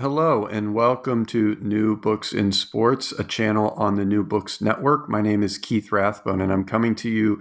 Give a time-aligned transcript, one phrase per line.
[0.00, 5.08] Hello, and welcome to New Books in Sports, a channel on the New Books Network.
[5.08, 7.40] My name is Keith Rathbone, and I'm coming to you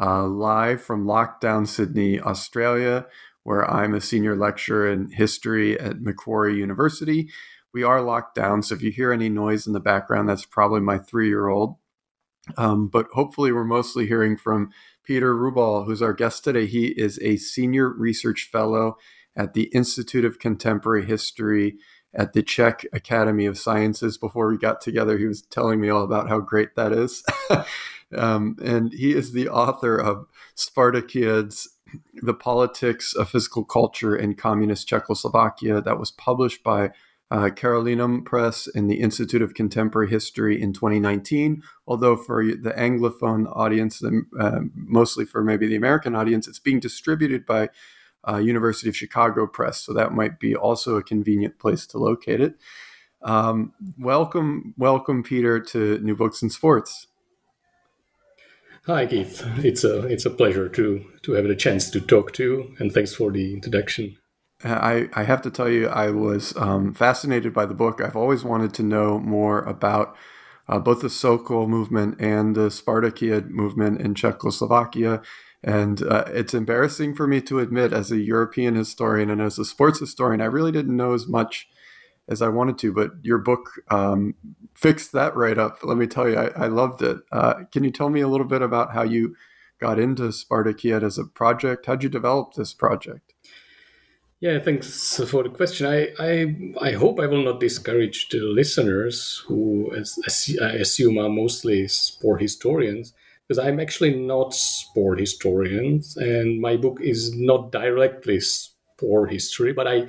[0.00, 3.08] uh, live from Lockdown, Sydney, Australia,
[3.42, 7.30] where I'm a senior lecturer in history at Macquarie University.
[7.74, 10.80] We are locked down, so if you hear any noise in the background, that's probably
[10.80, 11.78] my three year old.
[12.56, 14.70] Um, but hopefully, we're mostly hearing from
[15.02, 16.66] Peter Roubal, who's our guest today.
[16.66, 18.98] He is a senior research fellow
[19.38, 21.76] at the Institute of Contemporary History
[22.12, 24.18] at the Czech Academy of Sciences.
[24.18, 27.22] Before we got together, he was telling me all about how great that is.
[28.16, 30.26] um, and he is the author of
[30.56, 31.68] Spartakiads,
[32.14, 36.90] The Politics of Physical Culture in Communist Czechoslovakia, that was published by
[37.30, 41.62] uh, Carolinum Press in the Institute of Contemporary History in 2019.
[41.86, 47.44] Although for the Anglophone audience, uh, mostly for maybe the American audience, it's being distributed
[47.44, 47.68] by
[48.26, 49.80] uh, University of Chicago Press.
[49.80, 52.54] So that might be also a convenient place to locate it.
[53.22, 57.08] Um, welcome, welcome, Peter, to New Books in Sports.
[58.86, 59.44] Hi, Keith.
[59.58, 62.90] It's a it's a pleasure to to have the chance to talk to you, and
[62.90, 64.16] thanks for the introduction.
[64.64, 68.00] I, I have to tell you, I was um, fascinated by the book.
[68.00, 70.16] I've always wanted to know more about
[70.68, 75.22] uh, both the Sokol movement and the Spartakiad movement in Czechoslovakia
[75.62, 79.64] and uh, it's embarrassing for me to admit, as a European historian and as a
[79.64, 81.68] sports historian, I really didn't know as much
[82.28, 82.92] as I wanted to.
[82.92, 84.34] But your book um,
[84.74, 85.78] fixed that right up.
[85.82, 87.18] Let me tell you, I, I loved it.
[87.32, 89.34] Uh, can you tell me a little bit about how you
[89.80, 91.86] got into Spartakiad as a project?
[91.86, 93.34] How'd you develop this project?
[94.40, 95.88] Yeah, thanks for the question.
[95.88, 101.18] I, I, I hope I will not discourage the listeners who, as, as I assume,
[101.18, 103.12] are mostly sport historians
[103.48, 109.88] because I'm actually not sport historian, and my book is not directly sport history, but
[109.88, 110.08] I,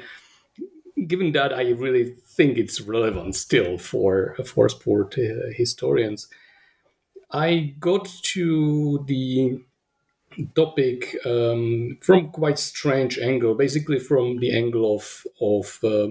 [1.07, 6.27] given that I really think it's relevant still for for sport uh, historians,
[7.31, 9.61] I got to the
[10.55, 16.09] topic um, from quite strange angle, basically from the angle of of uh,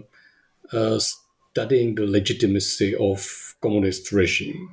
[0.74, 4.70] uh, studying the legitimacy of communist regime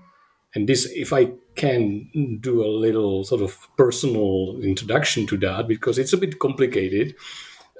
[0.55, 5.99] and this, if I can do a little sort of personal introduction to that, because
[5.99, 7.15] it's a bit complicated.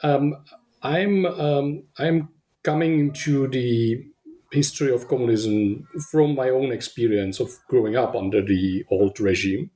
[0.04, 0.36] Um,
[0.82, 2.30] I'm um, I'm
[2.64, 4.06] coming into the
[4.52, 9.72] history of communism from my own experience of growing up under the old regime,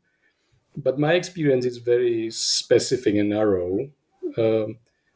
[0.76, 3.90] but my experience is very specific and narrow.
[4.38, 4.68] Uh,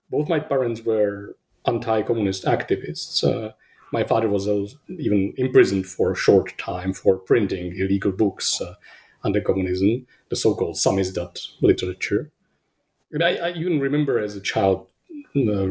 [0.09, 1.35] both my parents were
[1.65, 3.23] anti-communist activists.
[3.23, 3.51] Uh,
[3.93, 4.47] my father was
[4.89, 8.73] even imprisoned for a short time for printing illegal books uh,
[9.23, 12.31] under communism, the so-called samizdat literature.
[13.11, 14.87] And I, I, even remember as a child
[15.35, 15.67] uh,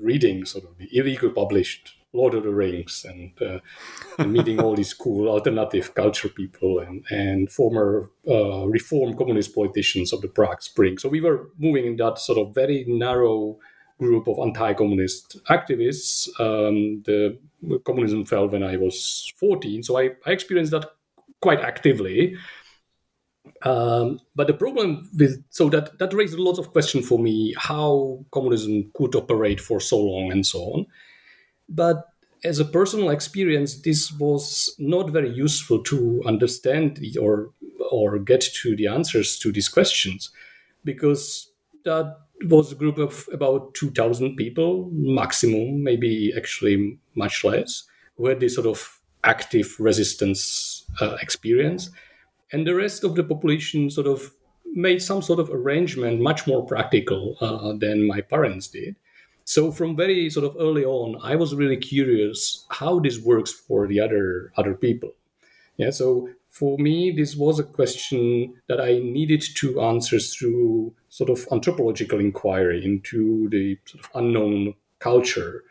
[0.00, 3.58] reading sort of the illegal published Lord of the Rings and, uh,
[4.18, 10.14] and meeting all these cool alternative culture people and, and former uh, reform communist politicians
[10.14, 10.96] of the Prague Spring.
[10.96, 13.58] So we were moving in that sort of very narrow
[13.98, 16.28] group of anti-communist activists.
[16.40, 17.38] Um, the
[17.84, 20.90] communism fell when I was 14, so I, I experienced that
[21.40, 22.36] quite actively.
[23.62, 27.54] Um, but the problem with so that that raised a lot of questions for me
[27.56, 30.86] how communism could operate for so long and so on.
[31.68, 32.06] But
[32.44, 37.50] as a personal experience, this was not very useful to understand or
[37.90, 40.30] or get to the answers to these questions,
[40.84, 41.50] because
[41.84, 47.84] that was a group of about two thousand people maximum, maybe actually much less,
[48.16, 51.90] who had this sort of active resistance uh, experience,
[52.52, 54.32] and the rest of the population sort of
[54.74, 58.96] made some sort of arrangement much more practical uh, than my parents did.
[59.44, 63.86] So from very sort of early on i was really curious how this works for
[63.86, 65.14] the other other people.
[65.76, 71.30] Yeah so for me this was a question that i needed to answer through sort
[71.30, 75.64] of anthropological inquiry into the sort of unknown culture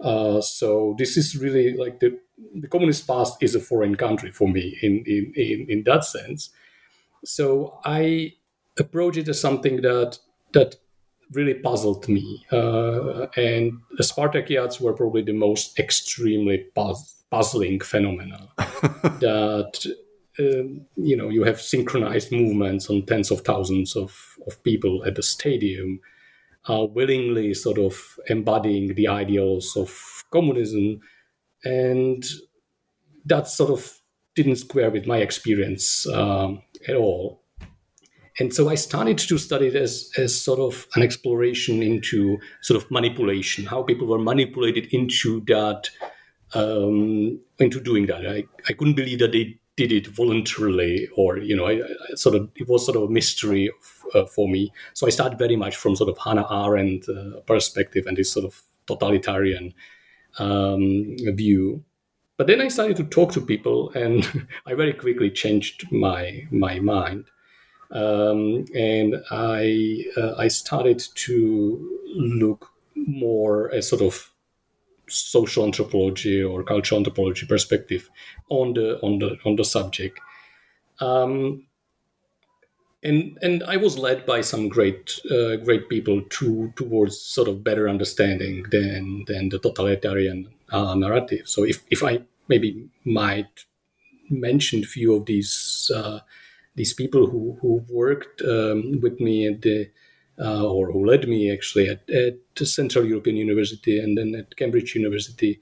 [0.00, 2.18] uh, so this is really like the
[2.62, 6.50] the communist past is a foreign country for me in in in, in that sense
[7.24, 8.32] so i
[8.78, 10.18] approach it as something that
[10.52, 10.76] that
[11.32, 12.46] really puzzled me.
[12.52, 18.48] Uh, and the Spartakiads were probably the most extremely puz- puzzling phenomena
[19.20, 19.86] that.
[20.38, 25.14] Um, you know, you have synchronized movements on tens of thousands of, of people at
[25.14, 26.00] the stadium,
[26.66, 31.00] are willingly sort of embodying the ideals of communism.
[31.64, 32.24] And
[33.24, 34.00] that sort of
[34.34, 37.42] didn't square with my experience um, at all
[38.38, 42.82] and so I started to study it as, as sort of an exploration into sort
[42.82, 45.88] of manipulation, how people were manipulated into that,
[46.52, 48.26] um, into doing that.
[48.26, 52.34] I, I couldn't believe that they did it voluntarily, or you know, I, I sort
[52.34, 53.70] of it was sort of a mystery
[54.14, 54.72] uh, for me.
[54.94, 58.46] So I started very much from sort of Hannah Arendt uh, perspective and this sort
[58.46, 59.74] of totalitarian
[60.38, 61.84] um, view.
[62.36, 66.80] But then I started to talk to people, and I very quickly changed my my
[66.80, 67.26] mind
[67.90, 74.30] um, and I uh, I started to look more as sort of
[75.08, 78.10] social anthropology or cultural anthropology perspective
[78.48, 80.18] on the on the on the subject.
[81.00, 81.66] Um,
[83.02, 87.62] and and I was led by some great uh, great people to towards sort of
[87.62, 91.48] better understanding than than the totalitarian uh, narrative.
[91.48, 93.66] So if if I maybe might
[94.30, 96.20] mention a few of these uh,
[96.74, 99.90] these people who who worked um, with me at the
[100.38, 102.34] uh, or who led me actually at, at
[102.66, 105.60] Central European University and then at Cambridge University.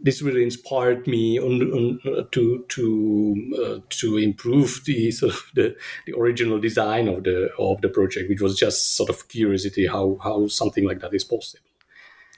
[0.00, 5.42] This really inspired me on, on uh, to to uh, to improve the sort of
[5.54, 5.76] the,
[6.06, 10.18] the original design of the of the project, which was just sort of curiosity how
[10.22, 11.68] how something like that is possible.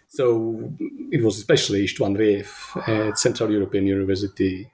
[0.08, 0.73] So
[1.11, 4.70] it was especially István Rév at Central European University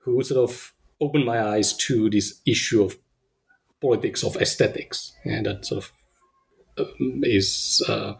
[0.00, 2.96] who sort of opened my eyes to this issue of
[3.82, 5.92] politics of aesthetics, and that sort of
[6.78, 8.14] um, is uh,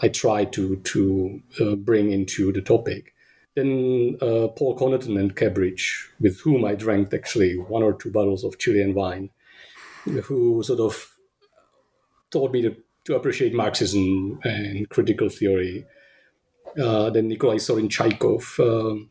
[0.00, 3.12] I try to to uh, bring into the topic.
[3.56, 8.44] Then uh, Paul Connerton and Cambridge, with whom I drank actually one or two bottles
[8.44, 9.30] of Chilean wine,
[10.04, 10.94] who sort of
[12.30, 15.84] taught me to, to appreciate Marxism and critical theory.
[16.80, 19.10] Uh, then Nikolai Ssorin-Chaikov um,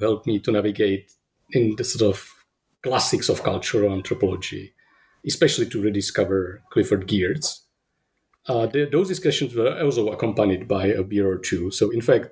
[0.00, 1.12] helped me to navigate
[1.52, 2.44] in the sort of
[2.82, 4.72] classics of cultural anthropology,
[5.26, 7.60] especially to rediscover Clifford Geertz.
[8.46, 11.70] Uh, the, those discussions were also accompanied by a beer or two.
[11.70, 12.30] So, in fact,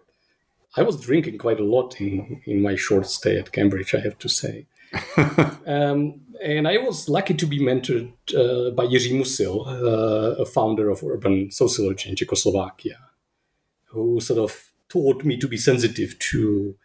[0.76, 4.18] I was drinking quite a lot in, in my short stay at Cambridge, I have
[4.18, 4.66] to say.
[5.66, 10.88] um, and I was lucky to be mentored uh, by Jiří Musil, uh, a founder
[10.88, 12.98] of urban sociology in Czechoslovakia,
[13.86, 16.76] who sort of taught me to be sensitive to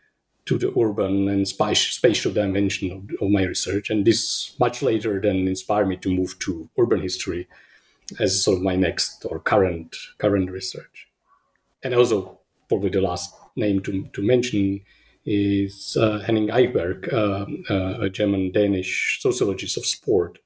[0.46, 3.90] to the urban and spatial dimension of, of, my research.
[3.90, 7.48] And this much later then inspired me to move to urban history
[8.20, 11.08] as sort of my next or current current research.
[11.82, 14.82] And also probably the last name to, to mention
[15.26, 20.40] is uh, Henning Eichberg, uh, uh, a German Danish sociologist of sport,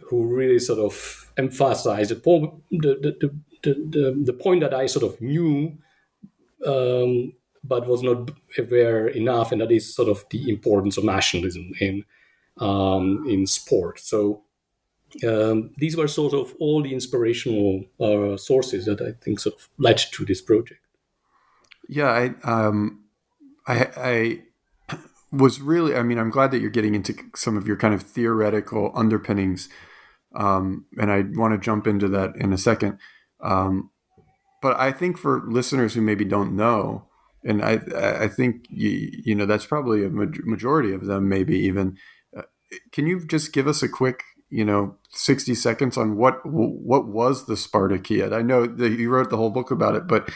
[0.00, 2.16] who really sort of emphasized the,
[2.70, 3.30] the, the,
[3.62, 5.76] the, the, point that I sort of knew
[6.64, 7.32] um,
[7.64, 12.04] but was not aware enough, and that is sort of the importance of nationalism in
[12.60, 14.00] um, in sport.
[14.00, 14.42] So
[15.26, 19.68] um, these were sort of all the inspirational uh, sources that I think sort of
[19.78, 20.80] led to this project.
[21.88, 23.04] Yeah, I, um,
[23.66, 24.42] I,
[24.90, 24.96] I
[25.32, 25.94] was really.
[25.94, 29.68] I mean, I'm glad that you're getting into some of your kind of theoretical underpinnings,
[30.34, 32.98] um, and I want to jump into that in a second.
[33.40, 33.90] Um,
[34.60, 37.07] but I think for listeners who maybe don't know,
[37.44, 37.80] and I
[38.24, 41.96] I think you, you know that's probably a majority of them, maybe even.
[42.36, 42.42] Uh,
[42.92, 47.46] can you just give us a quick you know 60 seconds on what what was
[47.46, 48.32] the Spartakiad?
[48.32, 50.30] I know that you wrote the whole book about it, but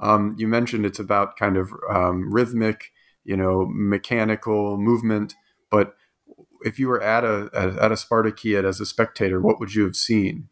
[0.00, 2.92] Um, you mentioned it's about kind of um, rhythmic,
[3.24, 5.34] you know, mechanical movement.
[5.70, 5.96] But
[6.64, 9.96] if you were at a at a Spartakiad as a spectator, what would you have
[9.96, 10.48] seen?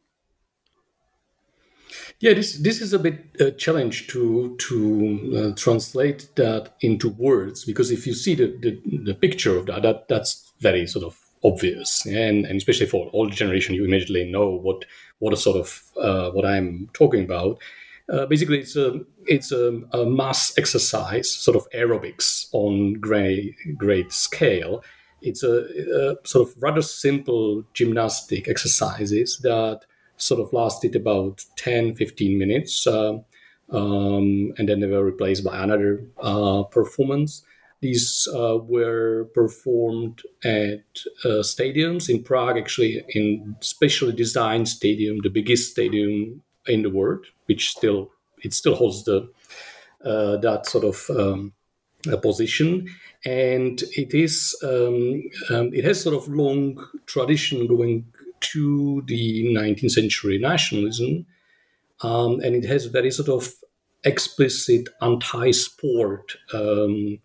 [2.19, 7.65] Yeah, this this is a bit a challenge to to uh, translate that into words
[7.65, 11.19] because if you see the, the, the picture of that, that that's very sort of
[11.45, 14.87] obvious, and, and especially for older generation, you immediately know what
[15.19, 17.59] what a sort of uh, what I'm talking about.
[18.09, 24.13] Uh, basically, it's a it's a, a, mass exercise, sort of aerobics on great great
[24.13, 24.83] scale.
[25.21, 29.81] It's a, a, sort of rather simple gymnastic exercises that
[30.17, 33.19] sort of lasted about 10, 15 minutes, uh,
[33.71, 37.43] um, and then they were replaced by another uh, performance.
[37.81, 40.85] These uh, were performed at
[41.25, 47.27] uh, stadiums in Prague, actually in specially designed stadium, the biggest stadium in the world,
[47.47, 48.11] which still
[48.43, 49.29] it still holds the
[50.05, 51.53] uh, that sort of um,
[52.23, 52.89] position,
[53.25, 58.07] and it is um, um, it has sort of long tradition going
[58.41, 61.27] to the 19th century nationalism,
[62.03, 63.53] um, and it has very sort of
[64.05, 67.19] explicit anti-sport um,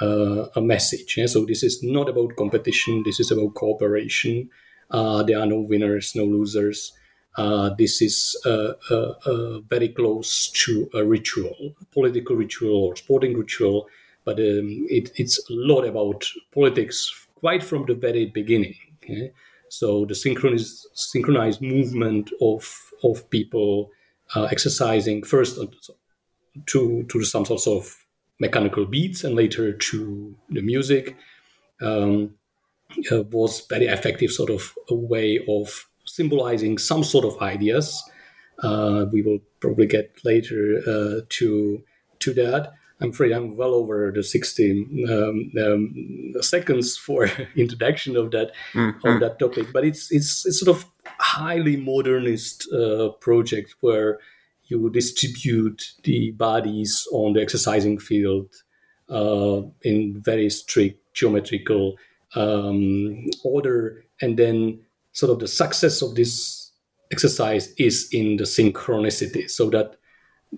[0.00, 1.16] uh, a message.
[1.16, 1.26] Yeah?
[1.26, 3.02] So this is not about competition.
[3.04, 4.50] This is about cooperation.
[4.90, 6.92] Uh, there are no winners, no losers.
[7.36, 13.88] Uh, this is very close to a ritual, political ritual or sporting ritual,
[14.24, 18.74] but um, it, it's a lot about politics quite from the very beginning.
[19.02, 19.32] Okay?
[19.78, 22.62] So the synchronized, synchronized movement of
[23.02, 23.90] of people
[24.36, 25.58] exercising first
[26.66, 28.04] to to some sort of
[28.40, 31.16] mechanical beats and later to the music
[31.80, 32.34] um,
[33.12, 38.02] uh, was very effective sort of a way of symbolizing some sort of ideas.
[38.62, 41.82] Uh, we will probably get later uh, to
[42.20, 42.72] to that
[43.04, 49.06] i'm afraid i'm well over the 60 um, um, seconds for introduction of that mm-hmm.
[49.06, 49.72] of that topic.
[49.72, 50.84] But it's it's it's sort of
[51.18, 54.18] highly modernist uh, project where
[54.64, 58.48] you distribute the bodies on the exercising field
[59.10, 61.96] uh, in very strict geometrical
[62.34, 64.80] um, order, and then
[65.12, 66.72] sort of the success of this
[67.12, 69.96] exercise is in the synchronicity, so that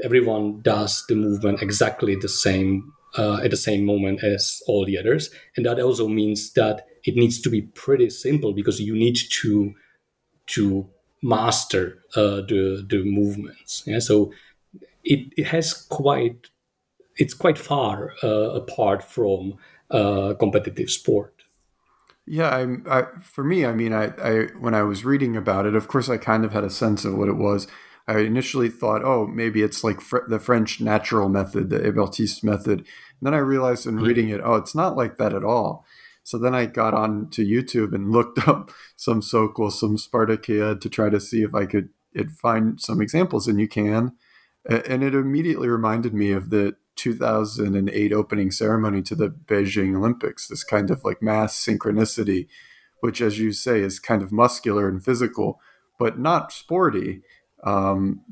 [0.02, 4.98] everyone does the movement exactly the same uh, at the same moment as all the
[4.98, 9.16] others, and that also means that it needs to be pretty simple because you need
[9.30, 9.74] to
[10.46, 10.88] to
[11.22, 13.82] master uh, the the movements.
[13.86, 14.00] Yeah?
[14.00, 14.32] So
[15.04, 16.48] it, it has quite
[17.16, 19.54] it's quite far uh, apart from
[19.90, 21.32] uh, competitive sport.
[22.26, 22.84] Yeah, I'm.
[22.90, 26.08] I, for me, I mean, I, I when I was reading about it, of course,
[26.08, 27.68] I kind of had a sense of what it was.
[28.08, 32.80] I initially thought, oh, maybe it's like fr- the French natural method, the Hébertiste method.
[32.80, 32.86] And
[33.22, 34.04] then I realized in mm-hmm.
[34.04, 35.84] reading it, oh, it's not like that at all.
[36.22, 40.88] So then I got on to YouTube and looked up some Sokol, some Spartakiad to
[40.88, 41.90] try to see if I could
[42.40, 44.12] find some examples, and you can.
[44.68, 50.64] And it immediately reminded me of the 2008 opening ceremony to the Beijing Olympics, this
[50.64, 52.48] kind of like mass synchronicity,
[53.00, 55.60] which, as you say, is kind of muscular and physical,
[55.98, 57.22] but not sporty.
[57.64, 58.22] Um,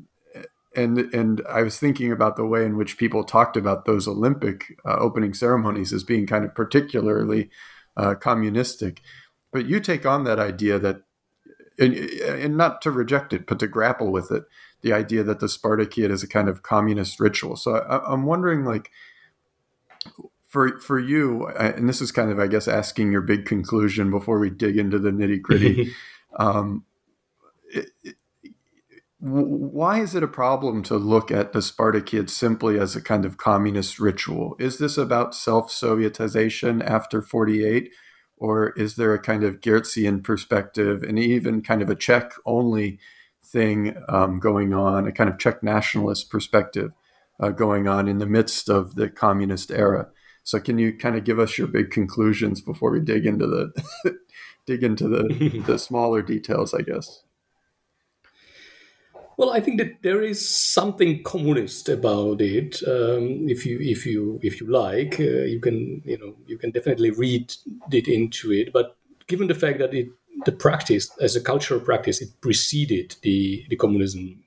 [0.75, 4.77] and and I was thinking about the way in which people talked about those Olympic
[4.85, 7.49] uh, opening ceremonies as being kind of particularly
[7.97, 9.01] uh, communistic.
[9.51, 11.03] But you take on that idea that,
[11.79, 14.43] and, and, not to reject it, but to grapple with it,
[14.81, 17.55] the idea that the Spartakiad is a kind of communist ritual.
[17.55, 18.91] So I, I'm wondering, like,
[20.47, 24.39] for for you, and this is kind of, I guess, asking your big conclusion before
[24.39, 25.93] we dig into the nitty gritty.
[26.37, 26.83] um,
[29.25, 33.37] why is it a problem to look at the Spartakiad simply as a kind of
[33.37, 34.55] communist ritual?
[34.59, 37.91] Is this about self Sovietization after 48?
[38.37, 42.99] Or is there a kind of Geertzian perspective and even kind of a Czech only
[43.43, 46.91] thing um, going on, a kind of Czech nationalist perspective
[47.39, 50.07] uh, going on in the midst of the communist era?
[50.43, 54.17] So, can you kind of give us your big conclusions before we dig into the
[54.67, 57.23] dig into the, the smaller details, I guess?
[59.37, 62.81] Well, I think that there is something communist about it.
[62.87, 66.71] Um, if you if you if you like, uh, you can you know you can
[66.71, 67.53] definitely read
[67.91, 68.71] it into it.
[68.71, 68.95] But
[69.27, 70.07] given the fact that it
[70.45, 74.43] the practice as a cultural practice, it preceded the the communism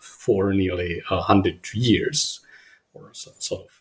[0.00, 2.40] for nearly hundred years,
[2.94, 3.80] or so, sort of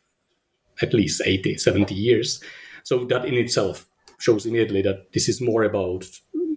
[0.82, 2.42] at least 80, 70 years.
[2.84, 3.86] So that in itself
[4.18, 6.06] shows immediately that this is more about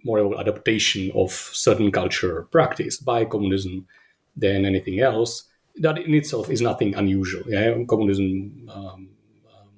[0.05, 3.87] more of adaptation of certain culture practice by communism
[4.37, 5.45] than anything else.
[5.77, 7.43] that in itself is nothing unusual.
[7.47, 9.09] Yeah, communism um,
[9.55, 9.71] um,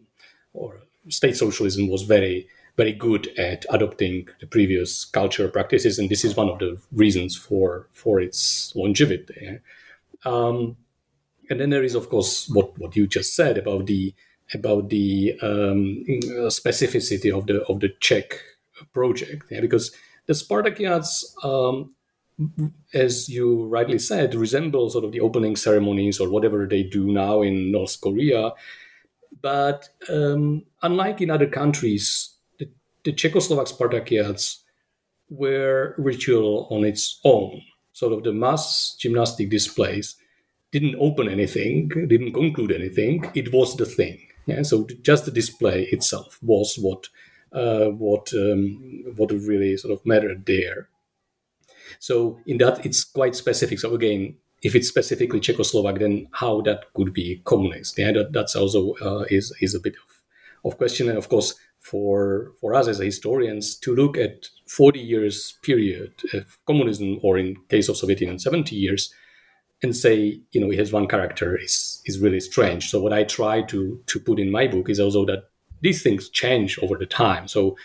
[0.53, 6.25] or state socialism was very very good at adopting the previous cultural practices, and this
[6.25, 9.35] is one of the reasons for for its longevity.
[9.41, 9.59] Yeah?
[10.25, 10.77] Um,
[11.51, 14.15] and then there is, of course, what, what you just said about the
[14.53, 16.05] about the um,
[16.51, 18.41] specificity of the of the Czech
[18.93, 19.61] project, yeah?
[19.61, 19.93] because
[20.27, 21.95] the Spartakiads, um,
[22.93, 27.43] as you rightly said, resemble sort of the opening ceremonies or whatever they do now
[27.43, 28.53] in North Korea.
[29.41, 32.69] But um, unlike in other countries, the,
[33.05, 34.59] the Czechoslovak Spartakiads
[35.29, 37.61] were ritual on its own.
[37.93, 40.17] Sort of the mass gymnastic displays
[40.73, 43.31] didn't open anything, didn't conclude anything.
[43.35, 44.19] It was the thing.
[44.47, 44.63] Yeah?
[44.63, 47.09] So just the display itself was what
[47.55, 50.89] uh, what um, what really sort of mattered there.
[52.01, 53.79] So in that, it's quite specific.
[53.79, 57.99] So again, if it's specifically Czechoslovak, then how that could be communist?
[57.99, 61.09] Yeah, that, that's also uh, is is a bit of, of question.
[61.09, 66.59] And of course, for for us as historians to look at 40 years period of
[66.67, 69.13] communism, or in case of Soviet Union, 70 years,
[69.83, 72.91] and say, you know, it has one character is is really strange.
[72.91, 75.51] So what I try to to put in my book is also that
[75.85, 77.47] these things change over the time.
[77.47, 77.77] So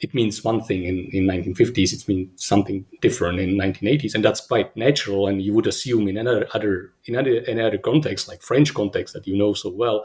[0.00, 4.40] it means one thing in, in 1950s, it means something different in 1980s, and that's
[4.40, 5.26] quite natural.
[5.26, 9.12] And you would assume in another other in other in other context, like French context
[9.14, 10.04] that you know so well,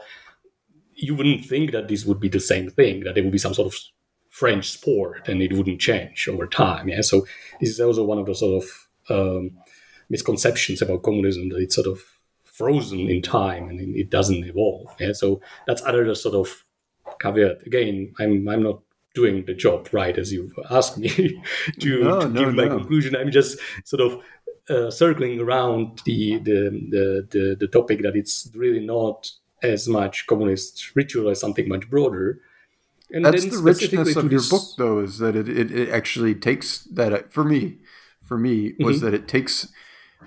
[0.94, 3.54] you wouldn't think that this would be the same thing, that there would be some
[3.54, 3.78] sort of
[4.30, 6.88] French sport and it wouldn't change over time.
[6.88, 7.02] Yeah.
[7.02, 7.24] So
[7.60, 8.66] this is also one of the sort of
[9.16, 9.52] um,
[10.10, 12.00] misconceptions about communism that it's sort of
[12.42, 14.92] frozen in time and it doesn't evolve.
[14.98, 15.12] Yeah.
[15.12, 16.63] So that's other sort of
[17.24, 17.66] caveat.
[17.66, 18.80] Again, I'm I'm not
[19.14, 21.08] doing the job right as you've asked me
[21.78, 23.14] to, no, to no, give my conclusion.
[23.16, 24.20] I'm just sort of
[24.68, 29.30] uh, circling around the, the, the the the topic that it's really not
[29.62, 32.40] as much communist ritual as something much broader.
[33.10, 36.84] And That's the richness of your book, though, is that it, it, it, actually takes
[36.84, 37.78] that for me.
[38.22, 39.04] For me, was mm-hmm.
[39.04, 39.68] that it takes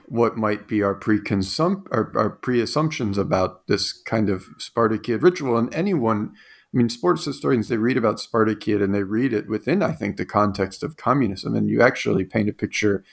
[0.05, 5.73] what might be our preconsum our, our pre-assumptions about this kind of Spartakiad ritual, and
[5.73, 6.33] anyone.
[6.73, 10.17] I mean, sports historians, they read about Spartakiad and they read it within, I think,
[10.17, 11.55] the context of communism.
[11.55, 13.03] And you actually paint a picture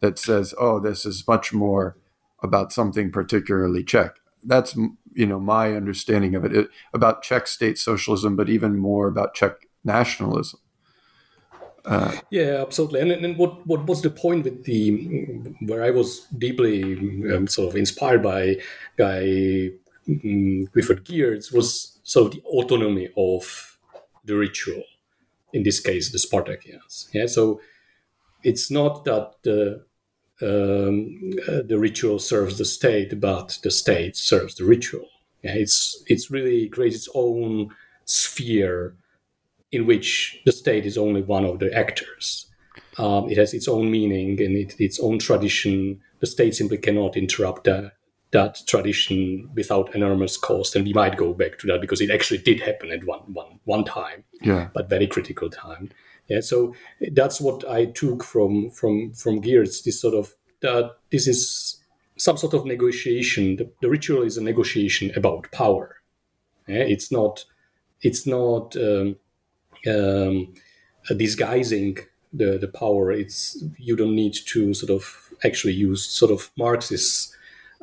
[0.00, 1.96] that says, oh, this is much more
[2.42, 4.16] about something particularly Czech.
[4.42, 4.74] That's
[5.12, 9.34] you know my understanding of it, it about Czech state socialism, but even more about
[9.34, 10.60] Czech nationalism.
[11.84, 13.00] Uh, yeah, absolutely.
[13.00, 14.90] And, and what what was the point with the
[15.66, 16.94] where I was deeply
[17.34, 18.56] um, sort of inspired by
[18.96, 19.70] Guy
[20.08, 23.78] um, Clifford Geertz was of the autonomy of
[24.24, 24.82] the ritual.
[25.52, 27.08] In this case, the Spartakians.
[27.12, 27.60] Yeah, so
[28.42, 29.84] it's not that the
[30.42, 35.06] um, uh, the ritual serves the state, but the state serves the ritual.
[35.42, 37.70] Yeah, it's it's really creates its own
[38.04, 38.96] sphere
[39.72, 42.46] in which the state is only one of the actors.
[42.98, 46.00] Um, it has its own meaning and it, its own tradition.
[46.20, 47.92] The state simply cannot interrupt that,
[48.32, 50.76] that tradition without enormous cost.
[50.76, 53.58] And we might go back to that because it actually did happen at one, one,
[53.64, 54.68] one time, yeah.
[54.72, 55.90] but very critical time.
[56.28, 56.74] Yeah, so
[57.12, 59.82] that's what I took from from from Geertz.
[59.82, 61.78] This sort of that this is
[62.16, 63.56] some sort of negotiation.
[63.56, 65.96] The, the ritual is a negotiation about power.
[66.68, 67.44] Yeah, it's not.
[68.00, 68.76] It's not.
[68.76, 69.16] Um,
[69.88, 70.52] um,
[71.16, 71.98] disguising
[72.32, 73.10] the, the power.
[73.10, 77.34] It's you don't need to sort of actually use sort of Marxist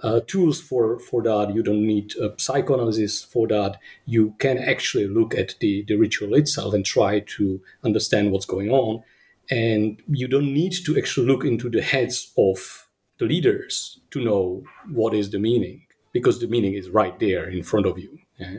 [0.03, 1.53] uh, tools for for that.
[1.53, 3.77] You don't need a psychoanalysis for that.
[4.05, 8.69] You can actually look at the the ritual itself and try to understand what's going
[8.69, 9.03] on.
[9.49, 14.63] And you don't need to actually look into the heads of the leaders to know
[14.91, 18.19] what is the meaning because the meaning is right there in front of you.
[18.37, 18.57] Yeah?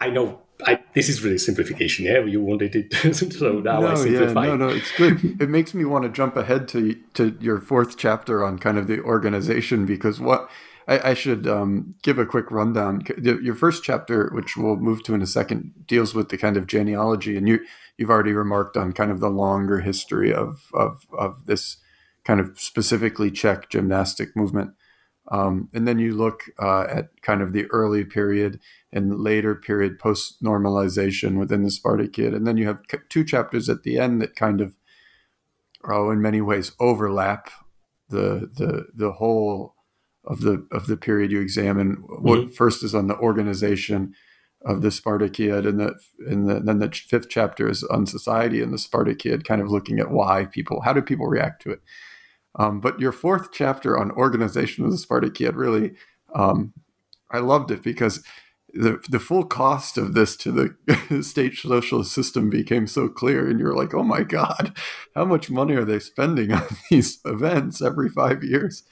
[0.00, 2.04] I know I, this is really simplification.
[2.04, 4.46] Yeah, you wanted it, so now no, I simplify.
[4.46, 5.40] Yeah, no, no, it's good.
[5.40, 8.86] it makes me want to jump ahead to to your fourth chapter on kind of
[8.86, 10.48] the organization because what
[10.86, 13.02] I, I should um, give a quick rundown.
[13.20, 16.66] Your first chapter, which we'll move to in a second, deals with the kind of
[16.66, 17.60] genealogy, and you
[17.96, 21.78] you've already remarked on kind of the longer history of of of this
[22.24, 24.72] kind of specifically Czech gymnastic movement.
[25.30, 28.60] Um, and then you look uh, at kind of the early period
[28.92, 32.34] and later period post normalization within the Spartakiad.
[32.34, 34.76] And then you have two chapters at the end that kind of,
[35.88, 37.50] oh, in many ways overlap
[38.10, 39.74] the the the whole
[40.24, 41.96] of the of the period you examine.
[41.96, 42.28] Mm-hmm.
[42.28, 44.14] What first is on the organization
[44.64, 45.94] of the Spartakiad, and the
[46.26, 50.00] and the, then the fifth chapter is on society and the Spartakiad, kind of looking
[50.00, 51.80] at why people, how do people react to it.
[52.56, 55.94] Um, but your fourth chapter on organization of the Spartakiad really,
[56.34, 56.72] um,
[57.30, 58.22] I loved it because
[58.74, 63.58] the the full cost of this to the state socialist system became so clear, and
[63.58, 64.76] you're like, oh my god,
[65.14, 68.82] how much money are they spending on these events every five years?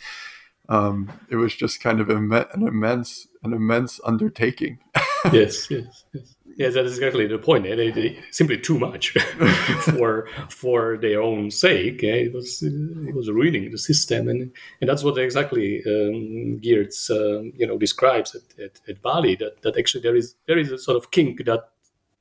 [0.69, 4.79] Um, it was just kind of an immense an immense undertaking.
[5.33, 6.32] yes, yes, yes.
[6.57, 7.65] Yes, that is exactly the point.
[7.65, 9.11] They, they, simply too much
[9.81, 12.03] for for their own sake.
[12.03, 17.11] Yeah, it was it was ruining the system, and and that's what exactly um, Geertz
[17.11, 19.37] um, you know describes at, at, at, Bali.
[19.37, 21.71] That that actually there is there is a sort of kink that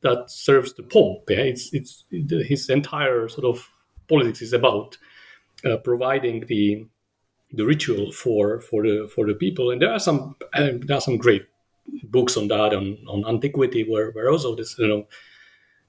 [0.01, 1.29] that serves the pomp.
[1.29, 3.69] Yeah, it's it's his entire sort of
[4.07, 4.97] politics is about
[5.65, 6.85] uh, providing the
[7.53, 11.01] the ritual for for the for the people, and there are some uh, there are
[11.01, 11.45] some great
[12.03, 15.07] books on that on, on antiquity were, where also this you know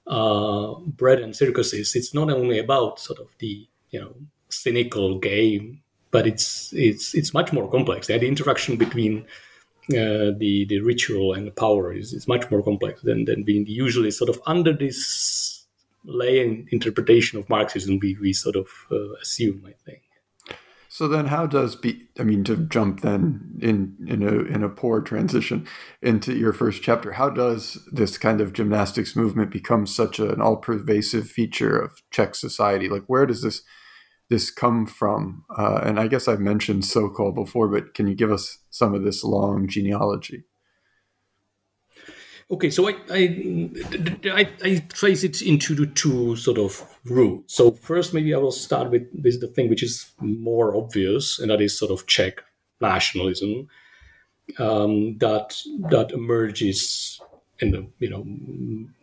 [0.07, 4.13] uh, bread and circuses it's not only about sort of the you know
[4.49, 8.07] cynical game but it's it's it's much more complex.
[8.07, 9.25] The interaction between
[9.89, 13.65] uh, the the ritual and the power is, is much more complex than, than being
[13.67, 15.65] usually sort of under this
[16.05, 16.39] lay
[16.71, 20.03] interpretation of Marxism we, we sort of uh, assume I think
[20.93, 22.07] so then, how does be?
[22.19, 25.67] I mean, to jump then in in a in a poor transition
[26.03, 30.57] into your first chapter, how does this kind of gymnastics movement become such an all
[30.57, 32.89] pervasive feature of Czech society?
[32.89, 33.63] Like, where does this
[34.29, 35.45] this come from?
[35.57, 39.03] Uh, and I guess I've mentioned Sokol before, but can you give us some of
[39.03, 40.43] this long genealogy?
[42.53, 43.69] Okay, so I, I,
[44.25, 47.55] I, I, trace it into the two sort of routes.
[47.55, 51.49] So first, maybe I will start with, with the thing which is more obvious, and
[51.49, 52.43] that is sort of Czech
[52.79, 53.67] nationalism
[54.59, 55.55] um, that
[55.89, 57.19] that emerges
[57.57, 58.23] in the you know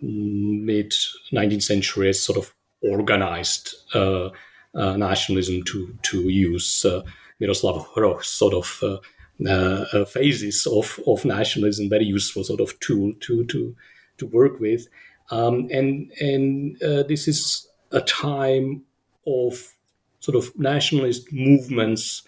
[0.00, 0.92] mid
[1.32, 4.28] 19th century as sort of organized uh,
[4.76, 7.02] uh, nationalism to to use uh,
[7.40, 9.00] Miroslav Hroch's sort of
[9.46, 13.74] uh, uh, phases of, of nationalism, very useful sort of tool to to
[14.18, 14.87] to work with.
[15.31, 18.83] Um, and and uh, this is a time
[19.26, 19.74] of
[20.20, 22.22] sort of nationalist movements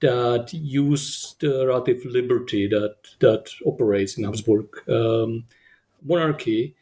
[0.00, 5.44] that use the relative liberty that that operates in Habsburg um,
[6.04, 6.74] monarchy,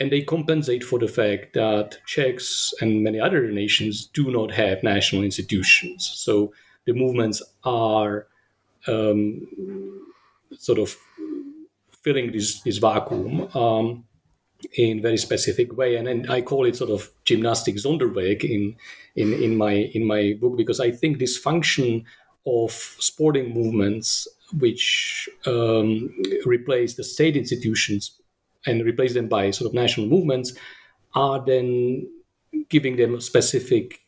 [0.00, 4.82] and they compensate for the fact that Czechs and many other nations do not have
[4.82, 6.10] national institutions.
[6.16, 6.52] So
[6.86, 8.26] the movements are
[8.86, 10.04] um,
[10.52, 10.96] sort of
[12.02, 14.04] filling this, this vacuum um,
[14.76, 15.96] in very specific way.
[15.96, 18.76] And, and I call it sort of gymnastic Sonderweg in,
[19.16, 22.04] in, in, my, in my book because I think this function
[22.46, 28.18] of sporting movements which um, replace the state institutions
[28.66, 30.52] and replace them by sort of national movements
[31.14, 32.06] are then
[32.68, 34.00] giving them a specific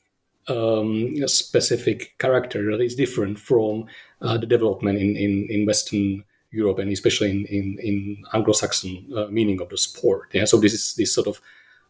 [0.48, 3.86] um, specific character that is different from
[4.22, 9.26] uh, the development in, in, in Western Europe and especially in, in, in Anglo-Saxon uh,
[9.26, 10.30] meaning of the sport.
[10.32, 11.40] Yeah, so this is this sort of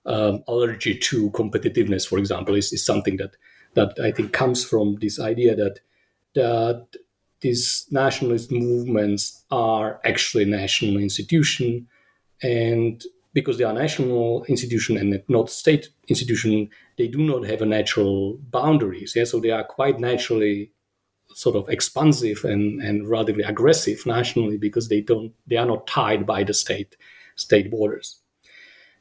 [0.06, 3.36] um, allergy to competitiveness, for example, is, is something that
[3.74, 5.80] that I think comes from this idea that
[6.34, 6.86] that
[7.40, 11.86] these nationalist movements are actually national institution,
[12.42, 13.02] and
[13.36, 18.38] because they are national institution and not state institution, they do not have a natural
[18.50, 19.12] boundaries.
[19.14, 20.72] Yeah, so they are quite naturally
[21.34, 26.24] sort of expansive and, and relatively aggressive nationally because they don't they are not tied
[26.24, 26.96] by the state
[27.34, 28.20] state borders.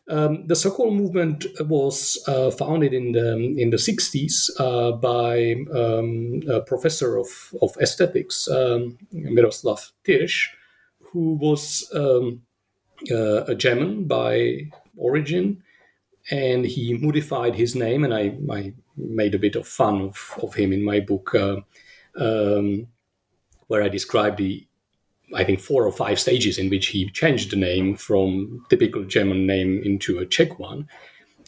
[0.09, 3.29] Um, the Sokol movement was uh, founded in the
[3.63, 7.29] in the 60s uh, by um, a professor of,
[7.61, 10.49] of aesthetics, um, Miroslav Tyrš,
[10.99, 12.41] who was um,
[13.11, 15.63] uh, a German by origin,
[16.31, 20.55] and he modified his name, and I, I made a bit of fun of, of
[20.55, 21.57] him in my book uh,
[22.17, 22.87] um,
[23.67, 24.65] where I describe the,
[25.35, 29.45] I think, four or five stages in which he changed the name from typical German
[29.45, 30.87] name into a Czech one.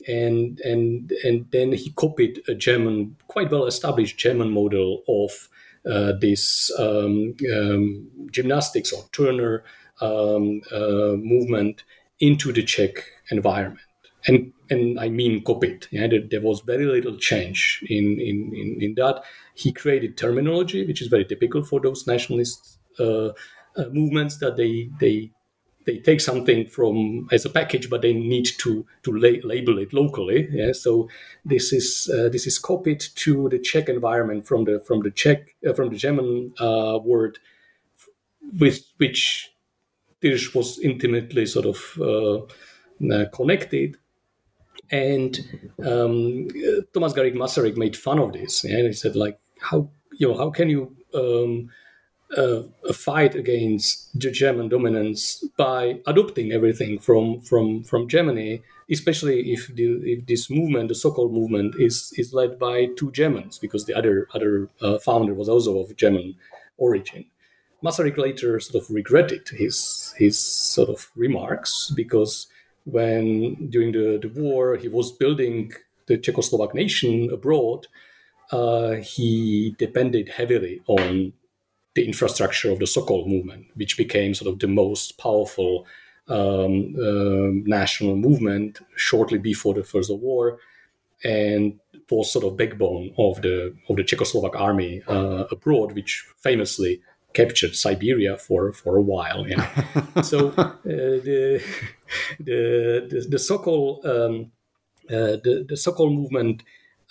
[0.07, 5.49] And, and, and then he copied a German, quite well established German model of
[5.89, 9.63] uh, this um, um, gymnastics or Turner
[10.01, 11.83] um, uh, movement
[12.19, 13.81] into the Czech environment.
[14.25, 15.87] And, and I mean copied.
[15.91, 19.23] Yeah, there, there was very little change in, in, in, in that
[19.55, 23.29] he created terminology, which is very typical for those nationalist uh,
[23.77, 25.31] uh, movements that they they
[25.85, 29.93] they take something from as a package, but they need to to la- label it
[29.93, 30.47] locally.
[30.51, 31.07] Yeah, so
[31.45, 35.55] this is uh, this is copied to the Czech environment from the from the Czech
[35.65, 37.39] uh, from the German uh, word,
[38.59, 39.51] with which
[40.21, 43.97] Tyrš was intimately sort of uh, connected
[44.89, 45.39] and
[45.85, 46.47] um,
[46.93, 48.63] Thomas Garrigue Masaryk made fun of this.
[48.63, 51.69] And he said, like, how you know how can you um,
[52.35, 59.67] uh, fight against the German dominance by adopting everything from from from Germany, especially if
[59.75, 63.93] the, if this movement, the so-called movement, is is led by two Germans, because the
[63.93, 66.35] other other uh, founder was also of German
[66.77, 67.25] origin.
[67.83, 72.47] Masaryk later sort of regretted his his sort of remarks because
[72.85, 75.71] when during the, the war he was building
[76.07, 77.87] the Czechoslovak nation abroad,
[78.51, 81.33] uh, he depended heavily on
[81.95, 85.85] the infrastructure of the Sokol movement, which became sort of the most powerful
[86.29, 90.59] um, uh, national movement shortly before the First World War,
[91.23, 97.01] and was sort of backbone of the of the Czechoslovak army uh, abroad, which famously
[97.39, 99.41] captured Siberia for for a while.
[99.47, 99.67] Yeah.
[100.31, 101.63] so uh, the,
[102.39, 104.51] the, the the Sokol um,
[105.09, 106.63] uh, the the Sokol movement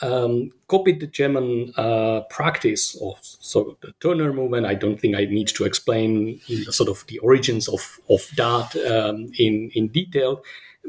[0.03, 4.67] um, copied the German uh, practice of sort of the Turner movement.
[4.67, 9.31] I don't think I need to explain sort of the origins of, of that um,
[9.39, 10.43] in, in detail,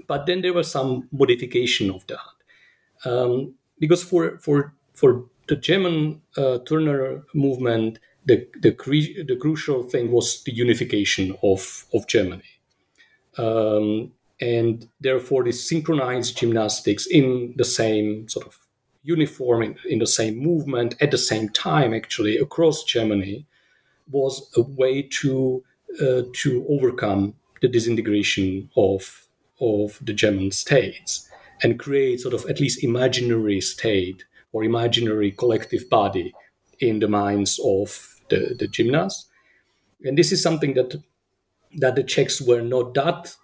[0.08, 3.10] but then there was some modification of that.
[3.10, 8.72] Um, because for, for, for the German uh, Turner movement, the, the,
[9.26, 12.44] the crucial thing was the unification of, of Germany.
[13.38, 18.60] Um, and therefore, the synchronized gymnastics in the same sort of
[19.04, 23.48] uniform in, in, the same movement at the same time, actually, across Germany,
[24.12, 25.64] was a way to
[26.02, 29.28] uh, to overcome the disintegration of
[29.60, 31.28] of the German states
[31.64, 36.34] and create sort of at least imaginary state or imaginary collective body
[36.80, 39.26] in the minds of the, the gymnasts.
[40.04, 40.96] And this is something that
[41.78, 43.36] that the Czechs were not that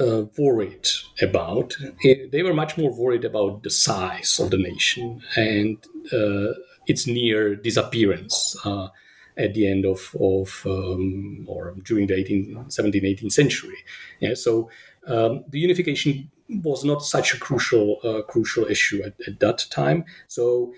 [0.00, 0.88] uh, worried
[1.20, 1.76] about.
[2.02, 5.76] They were much more worried about the size of the nation and
[6.12, 6.54] uh,
[6.86, 8.88] its near disappearance uh,
[9.36, 13.76] at the end of, of um, or during the 18th, 17th, 18th century.
[14.20, 14.70] Yeah, so
[15.06, 20.04] um, the unification was not such a crucial uh, crucial issue at, at that time.
[20.28, 20.74] So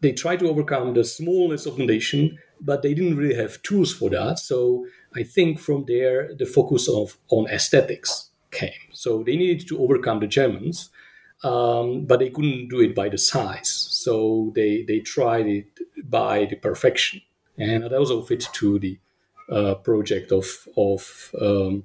[0.00, 3.92] they tried to overcome the smallness of the nation, but they didn't really have tools
[3.92, 4.38] for that.
[4.38, 8.90] So I think from there the focus of on aesthetics came.
[8.92, 10.90] So they needed to overcome the Germans,
[11.42, 13.68] um, but they couldn't do it by the size.
[13.90, 15.78] So they they tried it
[16.08, 17.20] by the perfection,
[17.58, 18.98] and that also fit to the
[19.50, 21.84] uh, project of of um,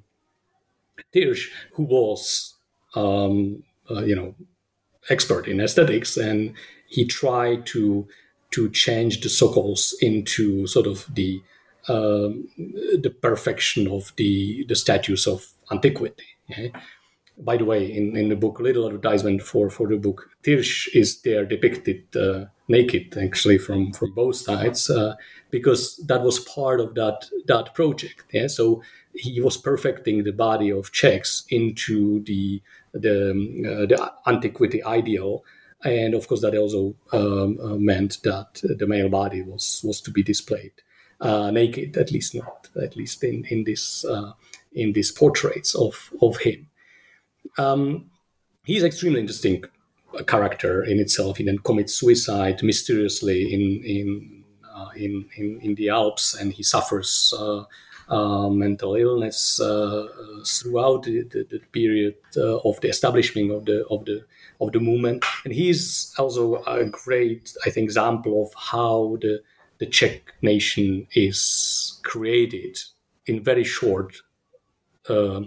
[1.14, 2.54] Tyrš, who was
[2.94, 4.34] um, uh, you know
[5.08, 6.54] expert in aesthetics, and
[6.90, 8.06] he tried to
[8.50, 11.40] to change the sokols into sort of the
[11.88, 12.48] um,
[13.02, 16.26] the perfection of the the statues of antiquity.
[16.48, 16.68] Yeah?
[17.42, 21.22] By the way, in, in the book, little advertisement for, for the book, Tyrš is
[21.22, 25.14] there depicted uh, naked, actually, from, from both sides, uh,
[25.50, 28.24] because that was part of that that project.
[28.32, 28.82] Yeah, so
[29.14, 32.60] he was perfecting the body of Czechs into the
[32.92, 35.42] the, um, uh, the antiquity ideal,
[35.84, 40.10] and of course that also um, uh, meant that the male body was was to
[40.10, 40.72] be displayed
[41.20, 44.32] uh, naked, at least not at least in in this uh,
[44.72, 46.68] in these portraits of of him.
[47.58, 48.10] Um,
[48.64, 49.64] he's extremely interesting
[50.26, 51.36] character in itself.
[51.38, 56.62] He then commits suicide mysteriously in in uh, in, in, in the Alps, and he
[56.62, 57.34] suffers.
[58.10, 60.06] Uh, uh, mental illness uh,
[60.46, 64.24] throughout the, the, the period uh, of the establishment of the of the
[64.60, 69.42] of the movement, and he's also a great, I think, example of how the
[69.78, 72.78] the Czech nation is created
[73.26, 74.16] in very short
[75.08, 75.42] uh,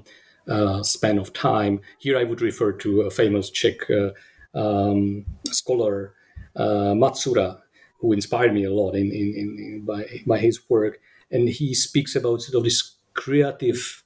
[0.47, 1.81] uh, span of time.
[1.99, 4.11] Here I would refer to a famous Czech uh,
[4.55, 6.13] um, scholar,
[6.55, 7.59] uh, Macura,
[7.99, 10.99] who inspired me a lot in, in, in, by, by his work.
[11.33, 14.03] And he speaks about sort of this creative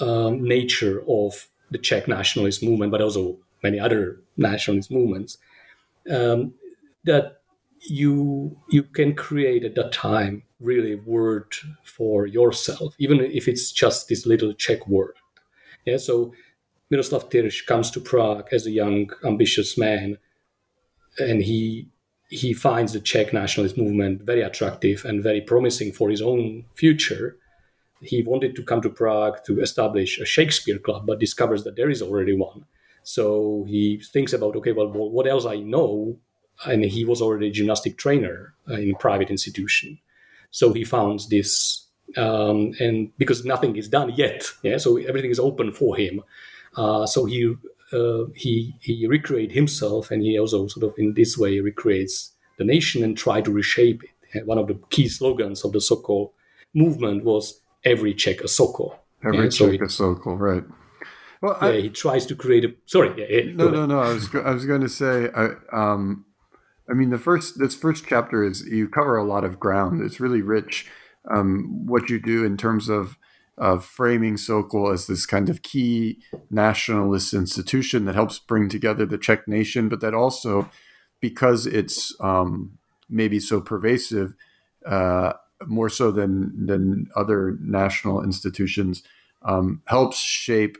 [0.00, 5.38] um, nature of the Czech nationalist movement, but also many other nationalist movements.
[6.10, 6.54] Um,
[7.04, 7.42] that
[7.80, 11.54] you you can create at that time really word
[11.84, 15.14] for yourself, even if it's just this little Czech word.
[15.84, 16.32] Yeah, so
[16.90, 20.18] Miroslav Tyrš comes to Prague as a young, ambitious man,
[21.18, 21.88] and he
[22.32, 27.36] he finds the Czech nationalist movement very attractive and very promising for his own future.
[28.00, 31.90] He wanted to come to Prague to establish a Shakespeare club, but discovers that there
[31.90, 32.64] is already one.
[33.04, 36.18] So he thinks about, okay, well, what else I know
[36.66, 39.98] and he was already a gymnastic trainer uh, in a private institution.
[40.50, 45.40] So he found this, um, and because nothing is done yet, yeah, so everything is
[45.40, 46.22] open for him.
[46.76, 47.54] Uh, so he
[47.92, 52.64] uh, he he recreate himself, and he also sort of in this way recreates the
[52.64, 54.02] nation and try to reshape
[54.32, 54.46] it.
[54.46, 56.32] one of the key slogans of the Sokol
[56.74, 60.64] movement was "Every Czech a Sokol." Every Czech a Sokol, right?
[61.42, 62.74] Well, yeah, I, he tries to create a.
[62.86, 64.00] Sorry, yeah, no, no, no.
[64.00, 66.24] I was I was going to say, I, um,
[66.88, 70.02] I mean, the first this first chapter is you cover a lot of ground.
[70.02, 70.88] It's really rich.
[71.30, 73.16] Um, what you do in terms of
[73.62, 76.18] of framing Sokol as this kind of key
[76.50, 80.68] nationalist institution that helps bring together the Czech nation, but that also,
[81.20, 82.76] because it's um,
[83.08, 84.34] maybe so pervasive,
[84.84, 89.04] uh, more so than than other national institutions,
[89.42, 90.76] um, helps shape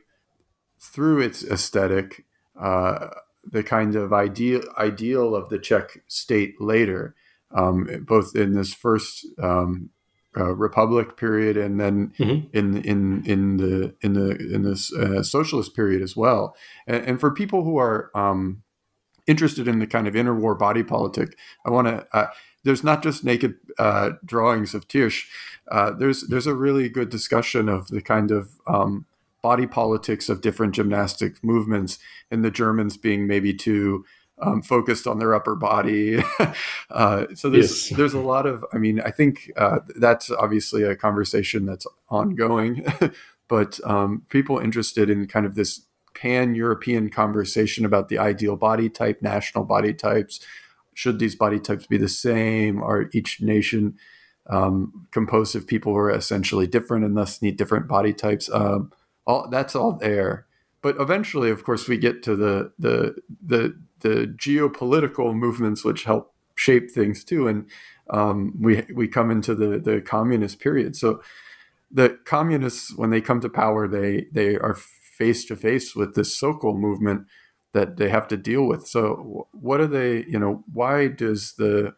[0.81, 2.25] through its aesthetic
[2.61, 3.11] uh,
[3.45, 7.14] the kind of ideal ideal of the Czech state later,
[7.53, 9.90] um, both in this first um,
[10.37, 12.47] uh, republic period and then mm-hmm.
[12.57, 16.57] in in in the in the in this uh, socialist period as well.
[16.87, 18.62] And, and, for people who are um,
[19.27, 22.07] interested in the kind of interwar body politic, I want to.
[22.12, 22.29] Uh,
[22.64, 25.27] there's not just naked uh, drawings of Tyrš.
[25.71, 29.05] Uh, there's there's a really good discussion of the kind of um,
[29.42, 31.99] body politics of different gymnastic movements,
[32.31, 34.05] and the Germans being maybe too
[34.42, 36.22] um, focused on their upper body.
[36.90, 37.96] uh, so there's yes.
[37.96, 38.64] there's a lot of.
[38.72, 42.85] I mean, I think uh, that's obviously a conversation that's ongoing,
[43.48, 45.83] but um, people interested in kind of this
[46.14, 50.40] pan European conversation about the ideal body type, national body types.
[50.94, 52.83] Should these body types be the same?
[52.83, 53.96] Are each nation
[54.50, 58.50] um, composed of people who are essentially different and thus need different body types?
[58.52, 58.92] Um,
[59.26, 60.46] all that's all there.
[60.83, 63.14] But eventually, of course, we get to the the
[63.45, 67.71] the the geopolitical movements which help shape things too, and
[68.11, 70.97] um, we we come into the the communist period.
[70.97, 71.23] So
[71.90, 76.37] the communists, when they come to power, they they are face to face with this
[76.37, 77.27] Sokol movement
[77.75, 78.87] that they have to deal with.
[78.87, 80.25] So what are they?
[80.25, 81.95] You know, why does the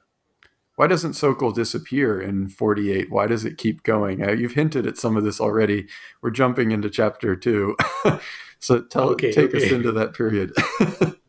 [0.77, 3.11] why doesn't Sokol disappear in 48?
[3.11, 4.27] Why does it keep going?
[4.27, 5.87] Uh, you've hinted at some of this already.
[6.21, 7.77] We're jumping into chapter two.
[8.65, 9.67] so tell okay, take okay.
[9.67, 10.53] us into that period.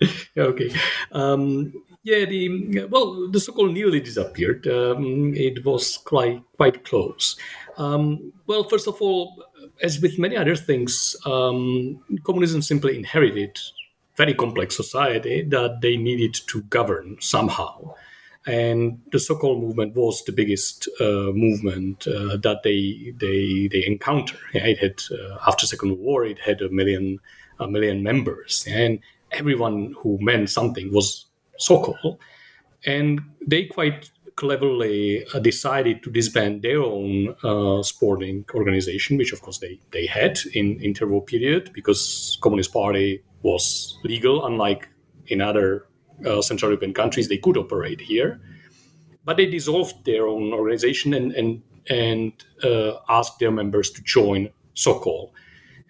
[0.38, 0.70] okay.
[1.10, 1.72] Um,
[2.04, 4.66] yeah, the well, the Sokol nearly disappeared.
[4.68, 7.36] Um, it was quite quite close.
[7.78, 9.42] Um, well, first of all,
[9.82, 13.58] as with many other things, um, communism simply inherited
[14.16, 17.92] very complex society that they needed to govern somehow
[18.46, 24.36] and the Sokol movement was the biggest uh, movement uh, that they they they encounter.
[24.52, 27.20] Yeah, it had uh, after Second World War, it had a million
[27.58, 28.98] a million members, and
[29.30, 31.26] everyone who meant something was
[31.58, 32.20] Sokol,
[32.84, 39.40] and they quite cleverly uh, decided to disband their own uh, sporting organization, which of
[39.40, 44.88] course they they had in interwar period because Communist Party was legal, unlike
[45.28, 45.86] in other
[46.26, 48.40] uh, Central European countries, they could operate here.
[49.24, 54.50] But they dissolved their own organization and, and, and uh, asked their members to join
[54.74, 55.34] Sokol.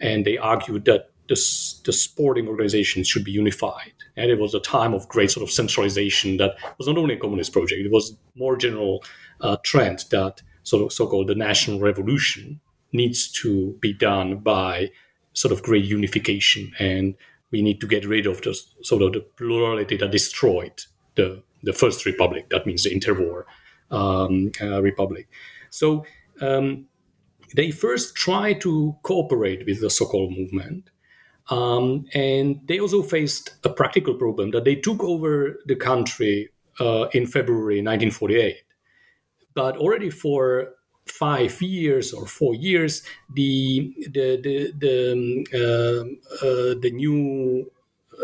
[0.01, 1.37] And they argued that the,
[1.85, 3.93] the sporting organizations should be unified.
[4.17, 7.19] And it was a time of great sort of centralization that was not only a
[7.19, 9.03] communist project, it was more general
[9.41, 12.61] uh, trend that sort of so-called the national revolution
[12.93, 14.91] needs to be done by
[15.33, 17.15] sort of great unification and
[17.55, 20.79] we need to get rid of the sort of the plurality that destroyed
[21.15, 21.29] the
[21.63, 22.45] the first republic.
[22.51, 23.45] That means the interwar
[23.91, 25.29] um, uh, republic.
[25.71, 26.05] So
[26.41, 26.87] um,
[27.55, 30.91] they first tried to cooperate with the Sokol movement.
[31.49, 37.07] Um, and they also faced a practical problem that they took over the country uh,
[37.13, 38.57] in February 1948.
[39.55, 40.75] But already for
[41.07, 43.03] five years or four years,
[43.35, 47.71] the the the the, um, uh, uh, the new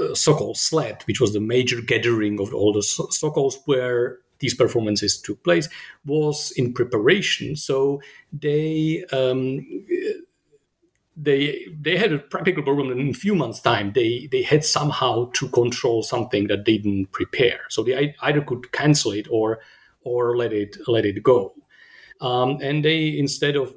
[0.01, 4.55] uh, Sokol slet, which was the major gathering of all the so- Sokols where these
[4.55, 5.69] performances took place,
[6.07, 7.57] was in preparation.
[7.57, 8.01] So
[8.33, 9.67] they um,
[11.17, 13.93] they they had a practical problem in a few months' time.
[13.93, 17.61] They they had somehow to control something that they didn't prepare.
[17.69, 19.61] So they either could cancel it or
[20.03, 21.55] or let it let it go.
[22.21, 23.75] Um, and they, instead of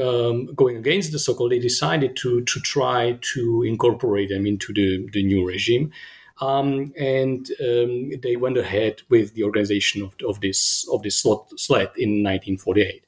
[0.00, 5.08] um, going against the Sokol, they decided to to try to incorporate them into the,
[5.12, 5.92] the new regime.
[6.40, 11.92] Um, and um, they went ahead with the organization of, of this of this slet
[11.96, 13.04] in 1948.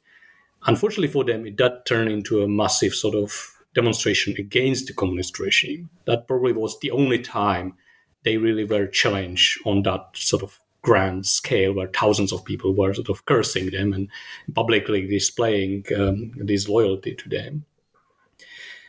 [0.67, 5.39] Unfortunately for them, it did turn into a massive sort of demonstration against the communist
[5.39, 5.89] regime.
[6.05, 7.75] That probably was the only time
[8.23, 12.93] they really were challenged on that sort of grand scale where thousands of people were
[12.93, 14.09] sort of cursing them and
[14.55, 17.65] publicly displaying um, this loyalty to them.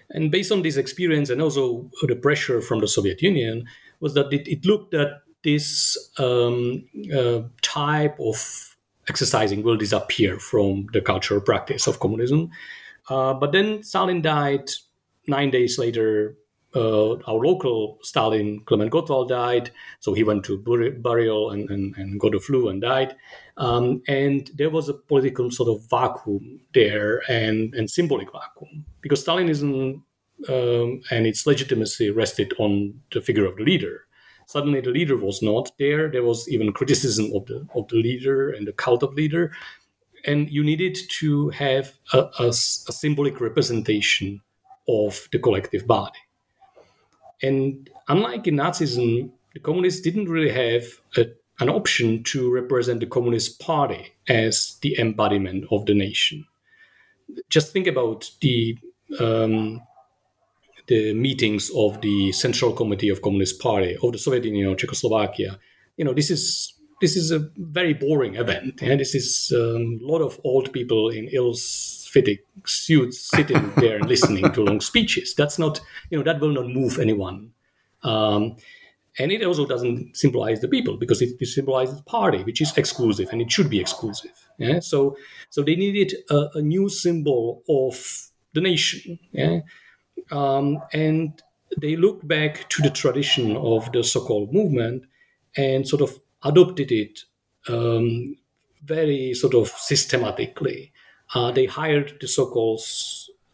[0.09, 3.65] And based on this experience and also the pressure from the Soviet Union,
[3.99, 6.85] was that it, it looked that this um,
[7.15, 8.75] uh, type of
[9.07, 12.49] exercising will disappear from the cultural practice of communism.
[13.09, 14.69] Uh, but then Stalin died
[15.27, 16.35] nine days later.
[16.76, 19.69] Uh, our local Stalin, Klement Gottwald, died.
[19.99, 23.15] So he went to burial and, and, and got a flu and died.
[23.57, 29.24] Um, and there was a political sort of vacuum there and, and symbolic vacuum because
[29.24, 30.01] Stalinism
[30.49, 34.05] um, and its legitimacy rested on the figure of the leader.
[34.47, 36.09] Suddenly, the leader was not there.
[36.09, 39.53] There was even criticism of the of the leader and the cult of leader,
[40.26, 44.41] and you needed to have a, a, a symbolic representation
[44.88, 46.19] of the collective body.
[47.43, 50.83] And unlike in Nazism, the communists didn't really have
[51.17, 51.27] a,
[51.59, 56.45] an option to represent the Communist Party as the embodiment of the nation.
[57.49, 58.77] Just think about the
[59.19, 59.81] um,
[60.87, 65.59] the meetings of the Central Committee of Communist Party of the Soviet Union Czechoslovakia.
[65.97, 66.73] You know, this is
[67.03, 68.81] this is a very boring event.
[68.81, 71.27] And this is um, a lot of old people in
[72.14, 75.34] ill-fitting suits sitting there and listening to long speeches.
[75.36, 77.51] That's not, you know, that will not move anyone.
[78.03, 78.57] Um,
[79.20, 83.30] and it also doesn't symbolize the people because it, it symbolizes party, which is exclusive
[83.32, 84.32] and it should be exclusive.
[84.57, 84.80] Yeah?
[84.80, 85.18] So,
[85.49, 89.20] so they needed a, a new symbol of the nation.
[89.32, 89.59] Yeah?
[90.32, 91.41] Um, and
[91.80, 95.03] they look back to the tradition of the Sokol movement
[95.55, 97.20] and sort of adopted it
[97.68, 98.36] um,
[98.84, 100.92] very sort of systematically.
[101.34, 102.79] Uh, they hired the Sokol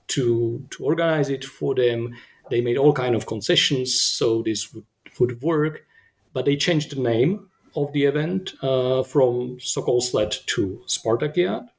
[0.08, 2.16] to to organize it for them.
[2.50, 4.86] They made all kind of concessions so this would,
[5.20, 5.86] would work,
[6.34, 11.70] but they changed the name of the event uh, from Sokol Slet to Spartakiad.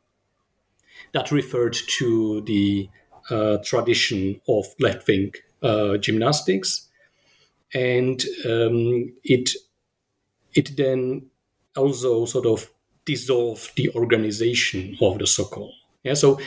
[1.12, 2.88] That referred to the
[3.30, 6.88] uh, tradition of left wing uh, gymnastics,
[7.74, 9.50] and um, it
[10.54, 11.26] it then
[11.76, 12.70] also sort of
[13.04, 15.72] dissolved the organization of the Sokol.
[16.02, 16.40] Yeah, so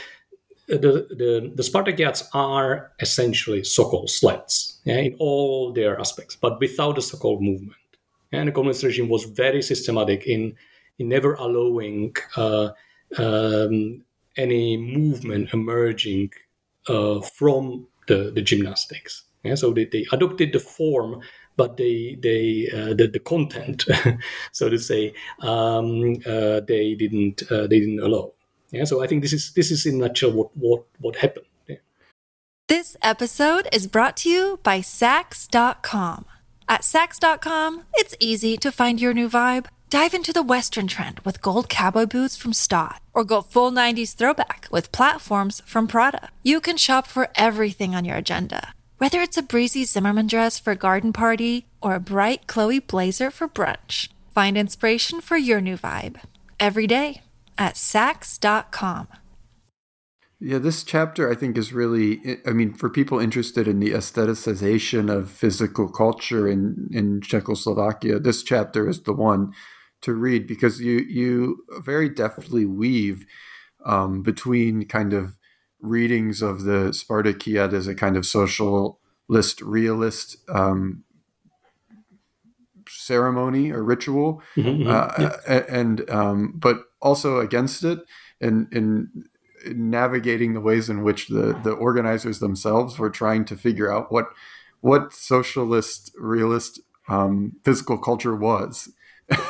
[0.67, 6.95] the, the, the Spartakiads are essentially Sokol slets yeah, in all their aspects, but without
[6.95, 7.77] the Sokol movement.
[8.31, 10.55] And the communist regime was very systematic in,
[10.97, 12.69] in never allowing uh,
[13.17, 14.03] um,
[14.37, 16.31] any movement emerging
[16.87, 19.23] uh, from the, the gymnastics.
[19.43, 21.21] Yeah, so they, they adopted the form
[21.55, 23.85] but they they uh, the, the content,
[24.51, 28.33] so to say, um, uh, they didn't uh, they didn't allow.
[28.73, 31.45] Yeah, so I think this is this is in nutshell what what what happened.
[31.69, 31.75] Yeah.
[32.67, 36.25] This episode is brought to you by Saks.com.
[36.67, 39.67] At Saks.com, it's easy to find your new vibe.
[39.91, 44.15] Dive into the Western trend with gold cowboy boots from Staud, or go full 90s
[44.15, 46.29] throwback with platforms from Prada.
[46.41, 50.71] You can shop for everything on your agenda whether it's a breezy Zimmermann dress for
[50.71, 55.75] a garden party or a bright Chloe blazer for brunch, find inspiration for your new
[55.75, 56.21] vibe
[56.57, 57.21] every day
[57.57, 59.07] at Saks.com.
[60.39, 65.09] Yeah, this chapter I think is really, I mean, for people interested in the aestheticization
[65.09, 69.53] of physical culture in, in Czechoslovakia, this chapter is the one
[70.01, 73.25] to read because you, you very deftly weave
[73.85, 75.37] um, between kind of
[75.79, 81.03] readings of the Spartakiad as a kind of socialist, realist um,
[83.05, 84.89] ceremony or ritual, mm-hmm, mm-hmm.
[84.89, 85.63] uh, yeah.
[85.69, 87.99] and um, but also against it,
[88.41, 89.25] and in
[89.65, 94.29] navigating the ways in which the the organizers themselves were trying to figure out what
[94.81, 98.89] what socialist realist um, physical culture was.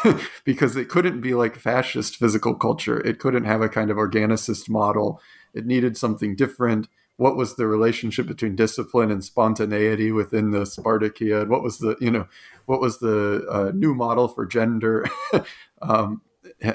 [0.45, 2.99] because it couldn't be like fascist physical culture.
[3.01, 5.20] It couldn't have a kind of organicist model
[5.54, 6.88] it needed something different.
[7.18, 11.47] What was the relationship between discipline and spontaneity within the Spartakiad?
[11.47, 12.28] What was the you know
[12.66, 15.05] what was the uh, new model for gender?
[15.82, 16.22] um,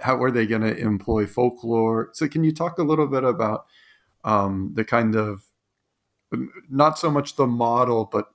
[0.03, 2.11] how were they going to employ folklore?
[2.12, 3.66] So, can you talk a little bit about
[4.24, 5.43] um, the kind of
[6.68, 8.30] not so much the model, but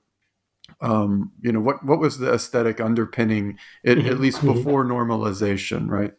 [0.80, 4.54] um, you know what what was the aesthetic underpinning it, at least mm-hmm.
[4.54, 6.14] before normalization, right?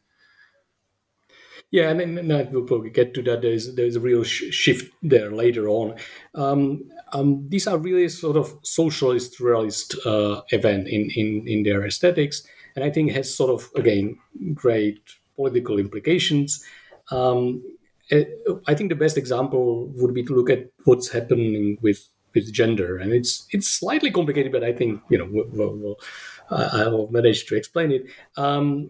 [1.72, 3.42] Yeah, and and we'll probably get to that.
[3.42, 5.96] There's there's a real sh- shift there later on.
[6.34, 11.86] Um, um, these are really sort of socialist realist uh, event in, in in their
[11.86, 12.44] aesthetics,
[12.76, 14.18] and I think has sort of again
[14.54, 15.00] great
[15.36, 16.64] political implications.
[17.12, 17.62] Um,
[18.12, 18.26] eh,
[18.68, 22.98] I think the best example would be to look at what's happening with with gender,
[22.98, 25.96] and it's it's slightly complicated, but I think you know we'll, we'll,
[26.50, 28.06] I'll manage to explain it.
[28.38, 28.90] Um,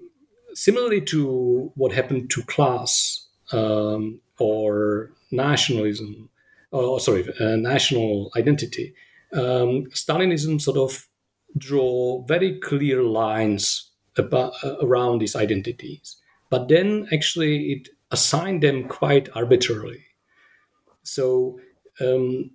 [0.55, 6.29] similarly to what happened to class um, or nationalism,
[6.71, 8.93] or sorry, uh, national identity,
[9.33, 11.07] um, Stalinism sort of
[11.57, 16.17] draw very clear lines about, uh, around these identities,
[16.49, 20.03] but then actually it assigned them quite arbitrarily.
[21.03, 21.59] So
[21.99, 22.51] um,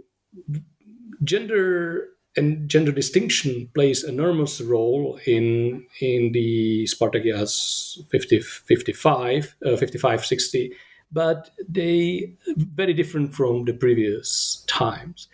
[1.22, 10.24] gender and gender distinction plays enormous role in in the Spartakiads 50, 55, uh, 55,
[10.24, 10.72] 60,
[11.10, 15.28] but they very different from the previous times.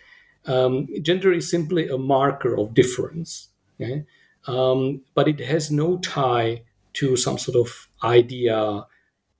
[0.45, 4.05] Um, gender is simply a marker of difference, okay?
[4.47, 8.85] um, but it has no tie to some sort of idea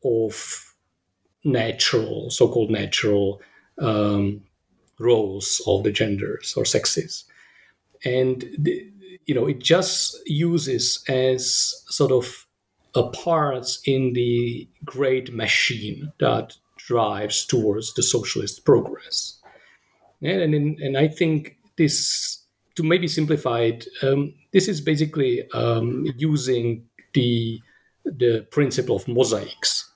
[0.03, 0.76] of
[1.43, 3.41] natural, so-called natural
[3.80, 4.43] um,
[4.99, 7.24] roles of the genders or sexes
[8.06, 8.43] and
[9.26, 12.45] you know it just uses as sort of
[12.95, 19.39] a part in the great machine that drives towards the socialist progress.
[20.22, 22.39] And and, and i think this
[22.76, 27.60] to maybe simplify it um, this is basically um, using the
[28.04, 29.91] the principle of mosaics.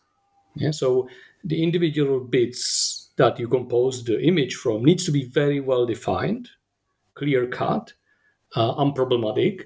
[0.56, 1.08] Yeah so
[1.44, 6.50] the individual bits that you compose the image from needs to be very well defined
[7.22, 7.94] clear cut,
[8.56, 9.66] uh, unproblematic,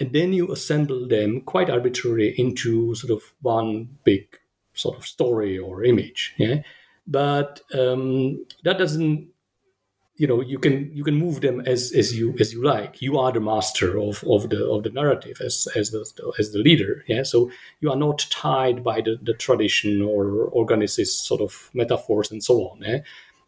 [0.00, 4.26] and then you assemble them quite arbitrarily into sort of one big
[4.74, 6.34] sort of story or image.
[6.36, 6.62] Yeah,
[7.06, 9.28] but um, that doesn't.
[10.18, 13.02] You know, you can you can move them as as you as you like.
[13.02, 16.02] You are the master of, of the of the narrative as as the
[16.38, 17.04] as the leader.
[17.06, 17.50] Yeah, so
[17.80, 22.54] you are not tied by the, the tradition or organicist sort of metaphors and so
[22.70, 22.80] on.
[22.80, 23.00] Yeah?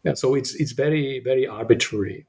[0.03, 2.25] yeah, so it's it's very very arbitrary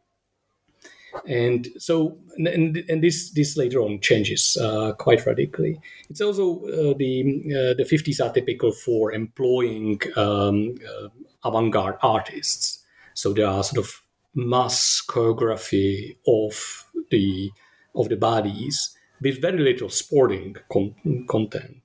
[1.27, 5.81] and so and, and this this later on changes uh, quite radically.
[6.09, 11.09] It's also uh, the uh, the fifties are typical for employing um, uh,
[11.45, 12.85] avant-garde artists.
[13.15, 14.03] So there are sort of
[14.35, 17.51] mass choreography of the
[17.95, 21.77] of the bodies with very little sporting con- content.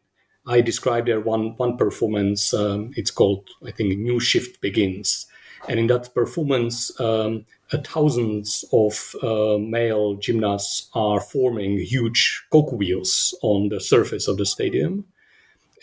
[0.47, 2.53] I described there one one performance.
[2.53, 5.25] Um, it's called I think New Shift Begins,
[5.67, 6.97] and in that performance.
[6.99, 14.37] Um, uh, thousands of uh, male gymnasts are forming huge cogwheels on the surface of
[14.37, 15.05] the stadium.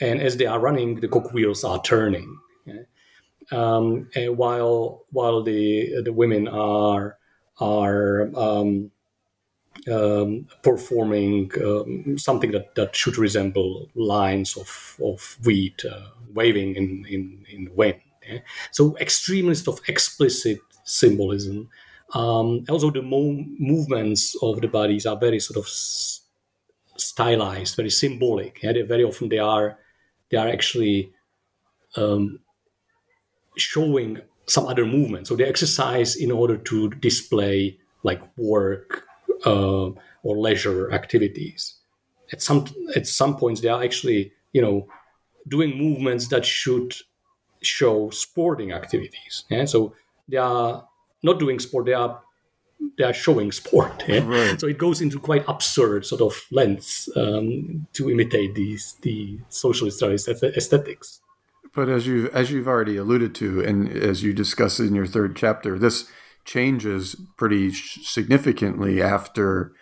[0.01, 2.39] And as they are running, the cogwheels are turning.
[3.51, 7.19] Um, while while the the women are
[7.61, 8.91] are um,
[9.91, 17.05] um, performing um, something that, that should resemble lines of, of wheat uh, waving in,
[17.09, 18.01] in, in the wind.
[18.71, 21.69] So extremely sort of explicit symbolism.
[22.15, 26.21] Um, also, the mo- movements of the bodies are very sort of s-
[26.97, 28.63] stylized, very symbolic.
[28.63, 28.75] Yeah?
[28.87, 29.79] very often they are
[30.31, 31.13] they are actually
[31.97, 32.41] um,
[33.57, 35.27] showing some other movement.
[35.27, 39.07] So they exercise in order to display like work
[39.47, 39.91] uh,
[40.23, 41.75] or leisure activities.
[42.33, 42.67] At some
[42.97, 44.89] at some points, they are actually you know
[45.49, 46.95] doing movements that should
[47.63, 49.45] show sporting activities.
[49.49, 49.65] Yeah?
[49.65, 49.95] So
[50.29, 50.87] they are
[51.23, 52.21] not doing sport; they are
[52.99, 54.05] they are showing sport.
[54.09, 54.27] Yeah?
[54.27, 54.61] Right.
[54.61, 60.03] So it goes into quite absurd sort of lengths um, to imitate these the socialist
[60.03, 61.21] aesthetics.
[61.75, 65.37] But as you as you've already alluded to, and as you discuss in your third
[65.37, 66.09] chapter, this
[66.45, 69.73] changes pretty significantly after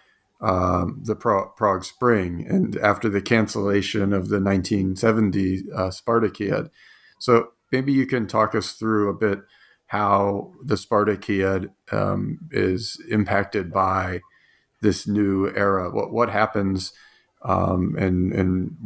[0.41, 6.71] um, the Prague Spring and after the cancellation of the 1970 uh, Spartakiad.
[7.19, 9.41] So maybe you can talk us through a bit
[9.87, 14.21] how the Spartakiad um, is impacted by
[14.83, 15.91] this new era.
[15.91, 16.93] What what happens,
[17.43, 18.77] um, and and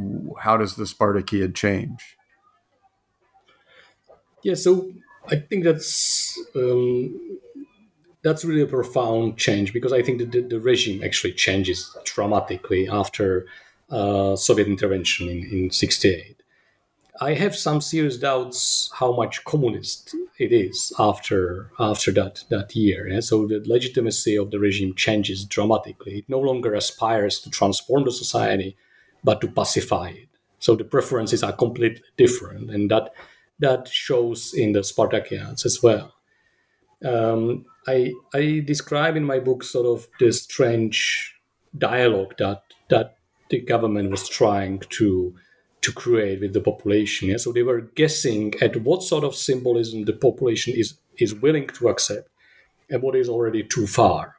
[0.41, 2.17] how does the Spartakiad change?
[4.43, 4.93] Yeah, so
[5.29, 7.39] I think that's um,
[8.23, 13.47] that's really a profound change because I think the, the regime actually changes dramatically after
[13.91, 16.43] uh, Soviet intervention in, in 68.
[17.21, 23.07] I have some serious doubts how much communist it is after after that that year.
[23.07, 26.19] And so the legitimacy of the regime changes dramatically.
[26.19, 28.77] It no longer aspires to transform the society,
[29.23, 30.29] but to pacify it.
[30.59, 33.13] So the preferences are completely different, and that
[33.61, 36.15] that shows in the Spartakiads as well.
[37.05, 41.35] Um, I I describe in my book sort of this strange
[41.79, 43.19] dialogue that that
[43.51, 45.35] the government was trying to
[45.85, 47.29] to create with the population.
[47.29, 47.37] Yeah?
[47.37, 51.89] So they were guessing at what sort of symbolism the population is is willing to
[51.89, 52.29] accept
[52.91, 54.37] and what is already too far.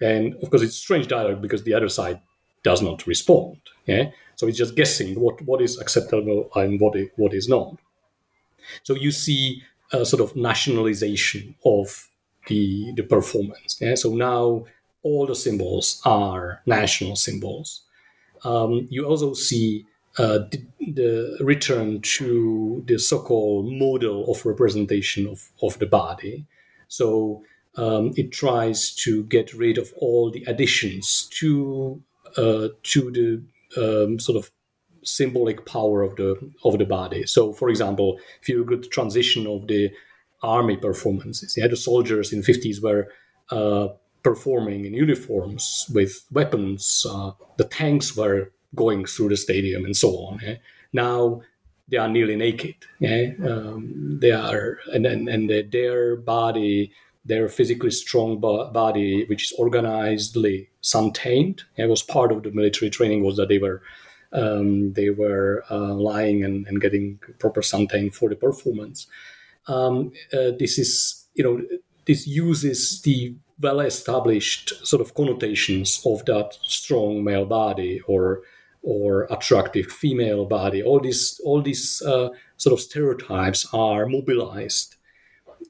[0.00, 2.20] And of course, it's strange dialogue because the other side
[2.62, 3.58] does not respond.
[3.86, 7.76] Yeah, so it's just guessing what what is acceptable and what is, what is not.
[8.82, 9.62] So you see
[9.92, 12.08] a sort of nationalization of
[12.48, 13.78] the the performance.
[13.80, 14.66] Yeah, so now
[15.02, 17.82] all the symbols are national symbols.
[18.44, 19.86] Um, you also see
[20.18, 26.44] uh, the, the, return to the Sokol model of representation of, of the body.
[26.88, 27.42] So
[27.76, 32.02] um, it tries to get rid of all the additions to
[32.36, 33.42] uh, to the
[33.76, 34.50] um, sort of
[35.02, 37.26] symbolic power of the of the body.
[37.26, 39.90] So, for example, if you look at the transition of the
[40.42, 43.08] army performances, yeah, the soldiers in fifties were
[43.50, 43.88] uh,
[44.22, 47.06] performing in uniforms with weapons.
[47.08, 50.40] Uh, the tanks were going through the stadium and so on.
[50.42, 50.56] Yeah?
[50.92, 51.42] Now
[51.88, 52.76] they are nearly naked.
[53.00, 53.32] Yeah?
[53.44, 56.92] Um, they are, and and, and their body,
[57.24, 61.62] their physically strong body, which is organizedly suntained.
[61.76, 63.82] It was part of the military training was that they were
[64.32, 69.06] um, they were uh, lying and, and, getting proper suntan for the performance.
[69.66, 71.62] Um, uh, this is, you know,
[72.06, 78.40] this uses the well-established sort of connotations of that strong male body or
[78.82, 80.82] or attractive female body.
[80.82, 84.96] All these all these uh, sort of stereotypes are mobilized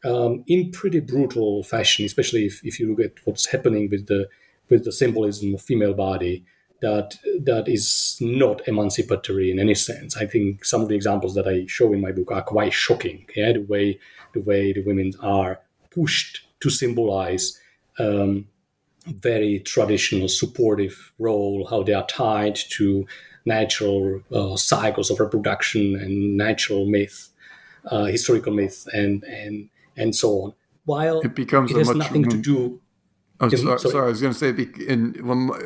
[0.05, 4.29] um, in pretty brutal fashion, especially if, if you look at what's happening with the
[4.71, 6.45] with the symbolism of female body
[6.81, 10.17] that that is not emancipatory in any sense.
[10.17, 13.25] I think some of the examples that I show in my book are quite shocking.
[13.37, 13.99] Yeah, the way
[14.35, 15.61] the way the women are
[15.91, 17.59] pushed to symbolize
[17.99, 18.49] um,
[19.07, 23.07] very traditional supportive role, how they are tied to
[23.45, 27.31] natural uh, cycles of reproduction and natural myth,
[27.87, 30.55] uh, historical myth, and and and so on.
[30.85, 32.81] While it becomes it has nothing to do
[33.43, 34.51] Oh, sorry, sorry, I was going to say,
[34.87, 35.17] in,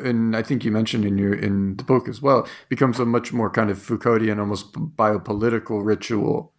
[0.03, 3.31] in I think you mentioned in your in the book as well, becomes a much
[3.31, 6.53] more kind of Foucauldian, almost biopolitical ritual,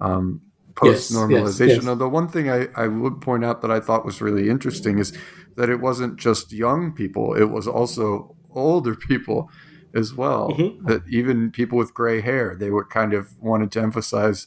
[0.00, 0.40] um,
[0.74, 1.44] post normalization.
[1.44, 1.86] Yes, yes, yes.
[1.86, 5.16] Although one thing I, I would point out that I thought was really interesting is
[5.56, 9.50] that it wasn't just young people; it was also older people
[9.94, 10.50] as well.
[10.50, 10.86] Mm-hmm.
[10.86, 14.46] That even people with gray hair, they were kind of wanted to emphasize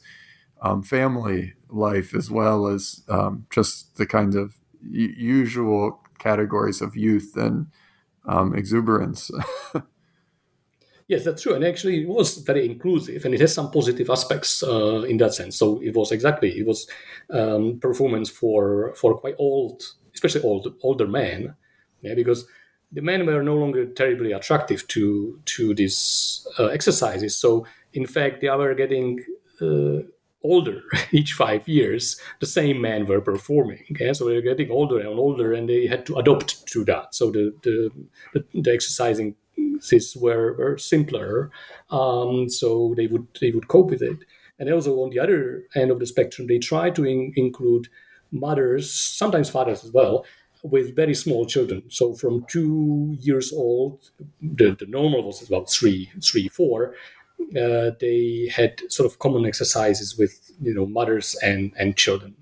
[0.62, 4.56] um, family life as well as um, just the kind of
[4.90, 7.68] usual categories of youth and
[8.28, 9.32] um, exuberance.
[11.08, 11.54] yes, that's true.
[11.54, 15.34] And actually, it was very inclusive and it has some positive aspects uh, in that
[15.34, 15.56] sense.
[15.58, 16.88] So it was exactly, it was
[17.30, 19.84] um, performance for, for quite old,
[20.16, 21.56] especially old, older men.
[22.02, 22.48] Yeah, because
[22.92, 27.36] the men were no longer terribly attractive to to these uh, exercises.
[27.36, 29.24] So in fact, they were getting
[29.62, 30.02] uh,
[30.46, 34.14] older each five years the same men were performing okay?
[34.14, 37.32] so they were getting older and older and they had to adopt to that so
[37.32, 37.92] the the,
[38.34, 39.36] the, the exercising
[40.16, 41.52] were, were simpler
[41.90, 44.20] um, so they would they would cope with it
[44.60, 47.88] and also on the other end of the spectrum they try to in, include
[48.40, 50.26] mothers sometimes fathers as well
[50.64, 54.10] with very small children so from two years old
[54.42, 56.96] the, the normal was about three three four
[57.56, 62.36] uh, they had sort of common exercises with you know mothers and and children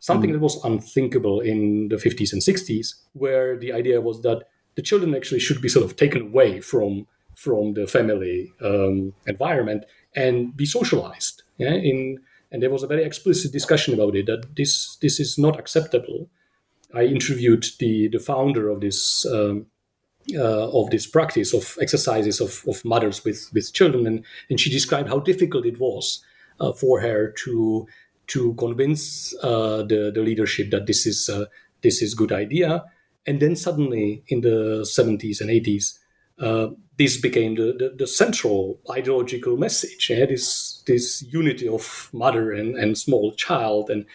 [0.00, 0.34] something mm.
[0.34, 4.44] that was unthinkable in the 50s and 60s where the idea was that
[4.76, 9.84] the children actually should be sort of taken away from from the family um, environment
[10.14, 12.18] and be socialized yeah in
[12.50, 16.28] and there was a very explicit discussion about it that this this is not acceptable
[16.94, 19.66] i interviewed the the founder of this um,
[20.34, 24.06] uh, of this practice of exercises of, of mothers with, with children.
[24.06, 26.24] And, and she described how difficult it was
[26.60, 27.86] uh, for her to
[28.28, 31.30] to convince uh, the, the leadership that this is
[31.82, 32.84] this is good idea.
[33.24, 35.98] And then suddenly in the 70s and 80s,
[36.38, 36.68] uh,
[36.98, 40.10] this became the, the, the, central ideological message.
[40.10, 40.26] Yeah?
[40.26, 44.06] This this unity of mother and, and small child and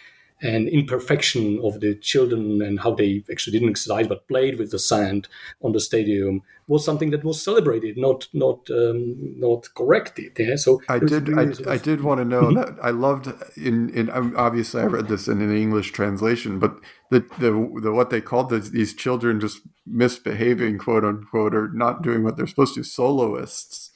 [0.41, 4.79] and imperfection of the children and how they actually didn't exercise but played with the
[4.79, 5.27] sand
[5.61, 10.31] on the stadium was something that was celebrated, not not um, not corrected.
[10.39, 11.67] Yeah, so I did I, of...
[11.67, 12.55] I, did want to know mm-hmm.
[12.55, 13.27] that I loved
[13.57, 16.75] in in obviously I read this in an English translation, but
[17.09, 22.03] the the, the what they called the, these children just misbehaving quote unquote or not
[22.03, 23.91] doing what they're supposed to soloists.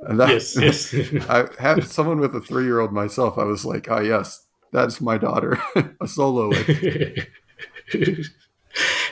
[0.00, 0.94] And that, yes, yes.
[1.28, 3.36] I had someone with a three year old myself.
[3.36, 5.58] I was like, oh yes, that's my daughter,
[6.00, 6.70] a soloist.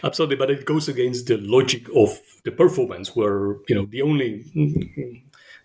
[0.02, 4.44] Absolutely, but it goes against the logic of the performance, where you know the only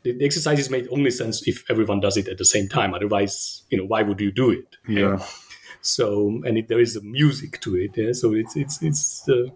[0.03, 2.93] the, the exercises make only sense if everyone does it at the same time.
[2.93, 4.77] Otherwise, you know, why would you do it?
[4.87, 5.13] Yeah.
[5.13, 5.21] And
[5.81, 7.91] so, and it, there is a music to it.
[7.95, 8.13] Yeah?
[8.13, 9.29] So it's it's it's.
[9.29, 9.51] Uh,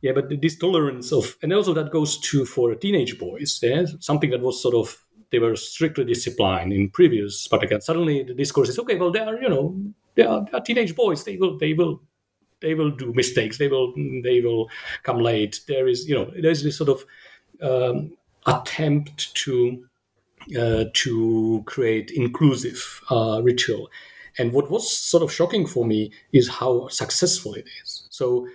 [0.00, 3.58] yeah, but this tolerance of, and also that goes to for teenage boys.
[3.62, 5.02] Yeah, something that was sort of
[5.34, 7.86] they were strictly disciplined in previous Spartacus.
[7.86, 8.96] Suddenly the discourse is okay.
[8.96, 9.76] Well, they are you know
[10.14, 11.24] they are, they are teenage boys.
[11.24, 12.00] They will they will
[12.60, 13.58] they will do mistakes.
[13.58, 14.70] They will they will
[15.02, 15.60] come late.
[15.66, 17.04] There is you know there's this sort of
[17.60, 18.16] um,
[18.46, 19.84] attempt to
[20.56, 23.90] uh, to create inclusive uh, ritual.
[24.38, 28.06] And what was sort of shocking for me is how successful it is.
[28.10, 28.46] So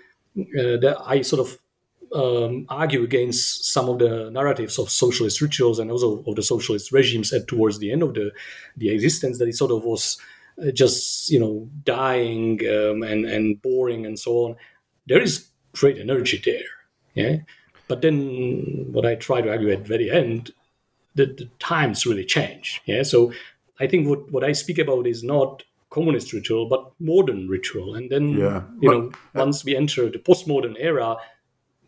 [0.57, 1.57] uh, I sort of
[2.13, 6.91] um, argue against some of the narratives of socialist rituals and also of the socialist
[6.91, 8.31] regimes at towards the end of the
[8.77, 10.17] the existence that it sort of was
[10.61, 14.55] uh, just you know dying um, and and boring and so on.
[15.07, 16.69] There is great energy there,
[17.13, 17.37] yeah.
[17.87, 20.51] But then what I try to argue at the very end,
[21.15, 23.03] the, the times really change, yeah.
[23.03, 23.33] So
[23.79, 27.95] I think what what I speak about is not communist ritual, but modern ritual.
[27.95, 28.63] And then, yeah.
[28.79, 31.17] you but, know, uh, once we enter the postmodern era,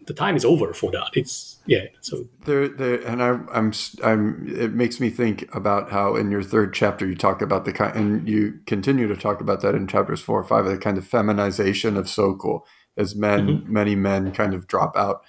[0.08, 1.12] the time is over for that.
[1.14, 1.86] It's yeah.
[2.02, 3.72] So there, there, and I, I'm,
[4.04, 4.48] I'm.
[4.48, 7.96] It makes me think about how in your third chapter you talk about the kind,
[7.96, 11.08] and you continue to talk about that in chapters four or five, the kind of
[11.08, 12.66] feminization of Sokol
[12.98, 13.74] as men, mm-hmm.
[13.74, 15.24] many men kind of drop out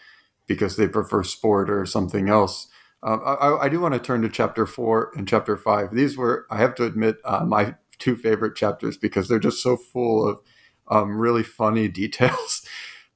[0.46, 2.68] because they prefer sport or something else.
[3.02, 5.92] Um, I, I, do want to turn to chapter four and chapter five.
[5.92, 9.76] These were, I have to admit, uh, my two favorite chapters because they're just so
[9.76, 10.40] full of
[10.88, 12.66] um, really funny details.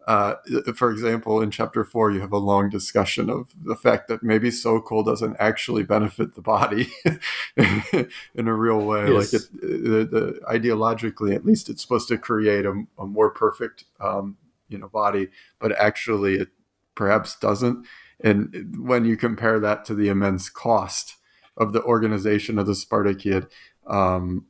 [0.07, 0.37] Uh,
[0.77, 4.53] for example, in chapter four, you have a long discussion of the fact that maybe
[4.53, 6.89] Sokol doesn't actually benefit the body
[7.57, 9.13] in a real way.
[9.13, 9.33] Yes.
[9.33, 13.85] Like, it, the, the, ideologically, at least, it's supposed to create a, a more perfect,
[14.01, 14.37] um,
[14.69, 15.29] you know, body,
[15.59, 16.49] but actually, it
[16.95, 17.85] perhaps doesn't.
[18.21, 21.17] And when you compare that to the immense cost
[21.57, 23.49] of the organization of the Spartakiad,
[23.89, 24.47] um,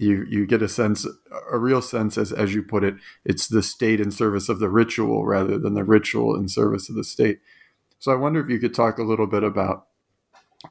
[0.00, 1.06] you you get a sense
[1.50, 2.94] a real sense as as you put it
[3.24, 6.96] it's the state in service of the ritual rather than the ritual in service of
[6.96, 7.40] the state.
[7.98, 9.86] So i wonder if you could talk a little bit about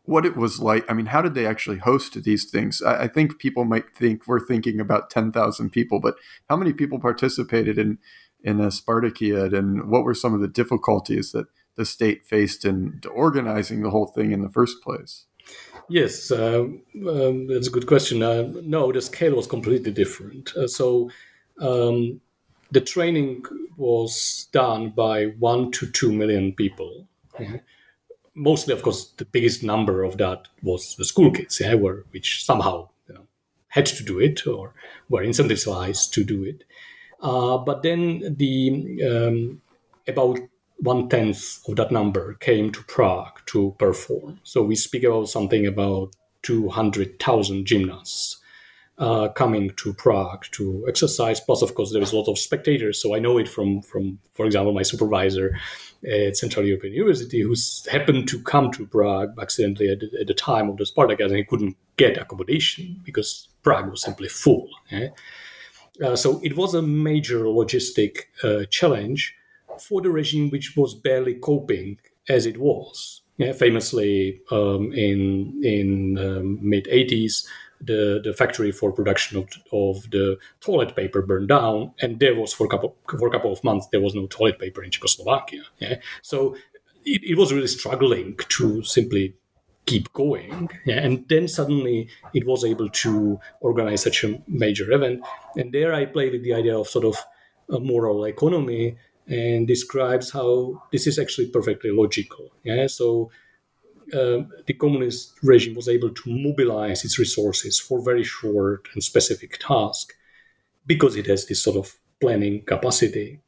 [0.03, 0.89] what it was like.
[0.89, 2.81] I mean how did they actually host these things?
[2.81, 6.15] I, I think people might think we're thinking about 10,000 people but
[6.49, 7.99] how many people participated in
[8.43, 13.01] in a spartakiad and what were some of the difficulties that the state faced in
[13.13, 15.25] organizing the whole thing in the first place
[15.89, 16.67] Yes, uh,
[17.07, 18.21] um, that's a good question.
[18.21, 20.55] Uh, no, the scale was completely different.
[20.55, 21.09] Uh, so
[21.59, 22.21] um,
[22.71, 23.43] the training
[23.75, 27.07] was done by one to two million people.
[27.39, 27.57] Yeah.
[28.35, 32.45] Mostly, of course, the biggest number of that was the school kids, yeah, were, which
[32.45, 33.27] somehow you know,
[33.69, 34.73] had to do it or
[35.09, 36.63] were incentivized to do it.
[37.21, 39.61] Uh, but then the um,
[40.07, 40.39] about
[40.81, 44.39] one tenth of that number came to Prague to perform.
[44.43, 48.37] So we speak about something about 200,000 gymnasts
[48.97, 51.39] uh, coming to Prague to exercise.
[51.39, 53.01] Plus, of course, there is a lot of spectators.
[53.01, 55.57] So I know it from, from for example, my supervisor
[56.09, 60.33] at Central European University, who's happened to come to Prague accidentally at the, at the
[60.33, 64.69] time of the Spartak, and he couldn't get accommodation because Prague was simply full.
[64.91, 65.09] Eh?
[66.03, 69.35] Uh, so it was a major logistic uh, challenge
[69.81, 73.21] for the regime which was barely coping as it was.
[73.37, 77.45] Yeah, famously, um, in in um, mid '80s,
[77.81, 82.53] the, the factory for production of, of the toilet paper burned down, and there was
[82.53, 85.63] for a couple for a couple of months there was no toilet paper in Czechoslovakia.
[85.79, 85.95] Yeah?
[86.21, 86.55] so
[87.05, 89.35] it, it was really struggling to simply
[89.85, 90.69] keep going.
[90.85, 90.99] Yeah?
[90.99, 95.23] And then suddenly it was able to organize such a major event.
[95.55, 97.17] And there I played with the idea of sort of
[97.69, 98.97] a moral economy
[99.29, 102.49] and describes how this is actually perfectly logical.
[102.63, 103.31] Yeah, so
[104.13, 109.59] um, the communist regime was able to mobilize its resources for very short and specific
[109.59, 110.15] tasks
[110.85, 113.39] because it has this sort of planning capacity,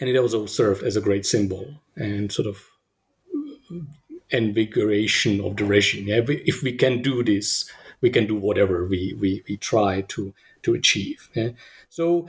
[0.00, 2.68] and it also served as a great symbol and sort of
[4.30, 6.08] invigoration of the regime.
[6.08, 10.34] Yeah, if we can do this, we can do whatever we we, we try to
[10.62, 11.30] to achieve.
[11.34, 11.50] Yeah?
[11.88, 12.28] So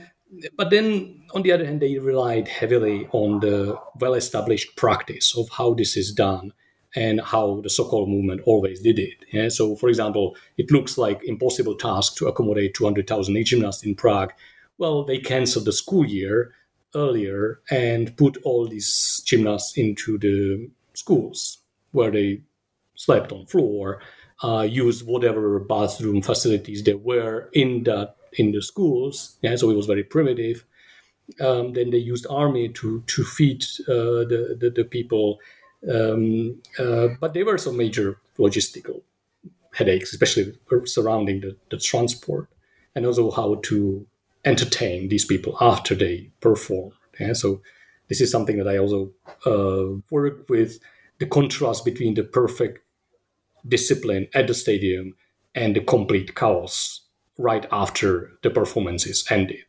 [0.56, 5.48] but then on the other hand they relied heavily on the well established practice of
[5.50, 6.52] how this is done
[6.94, 9.24] and how the Sokol movement always did it.
[9.32, 9.48] Yeah?
[9.48, 14.32] So, for example, it looks like impossible task to accommodate 200,000 gymnasts in Prague.
[14.78, 16.54] Well, they canceled the school year
[16.94, 21.58] earlier and put all these gymnasts into the schools
[21.92, 22.42] where they
[22.94, 24.00] slept on floor,
[24.42, 29.36] uh, used whatever bathroom facilities there were in that in the schools.
[29.42, 30.64] Yeah, so it was very primitive.
[31.40, 35.38] Um, then they used army to to feed uh, the, the, the people,
[35.92, 39.02] um, uh, but there were some major logistical
[39.74, 40.54] headaches, especially
[40.84, 42.48] surrounding the, the transport
[42.94, 44.06] and also how to
[44.44, 46.92] entertain these people after they perform.
[47.20, 47.60] Yeah, so
[48.08, 49.10] this is something that I also
[49.46, 50.78] uh, work with
[51.18, 52.80] the contrast between the perfect
[53.66, 55.14] discipline at the stadium
[55.54, 57.02] and the complete chaos
[57.38, 59.64] right after the performances ended.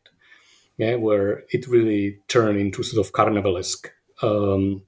[0.77, 3.89] yeah, where it really turned into sort of carnivalesque
[4.21, 4.81] um,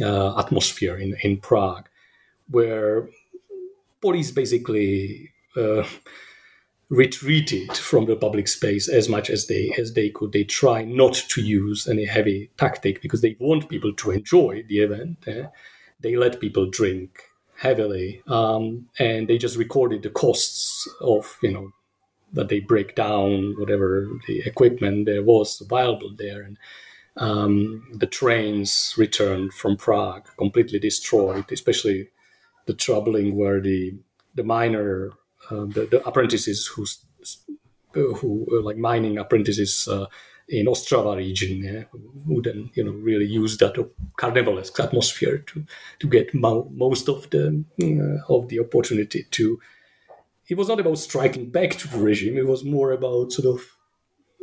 [0.00, 1.88] uh, atmosphere in, in Prague,
[2.50, 3.08] where
[4.00, 5.84] police basically uh,
[6.88, 10.32] retreated from the public space as much as they as they could.
[10.32, 14.80] They try not to use any heavy tactic because they want people to enjoy the
[14.80, 15.24] event.
[16.00, 17.22] They let people drink
[17.56, 21.70] heavily, um, and they just recorded the costs of you know
[22.32, 26.58] that they break down whatever the equipment there was available there and.
[27.16, 32.08] Um, the trains returned from Prague completely destroyed, especially
[32.66, 33.94] the troubling were the
[34.36, 35.10] the miner
[35.50, 36.86] um, the, the, apprentices who
[37.92, 40.06] who uh, like mining apprentices uh,
[40.48, 41.84] in Ostrava region yeah,
[42.26, 43.74] who then you know really use that
[44.18, 45.64] carnivalesque atmosphere to
[45.98, 49.60] to get mo- most of the uh, of the opportunity to.
[50.50, 52.36] It was not about striking back to the regime.
[52.36, 53.64] It was more about sort of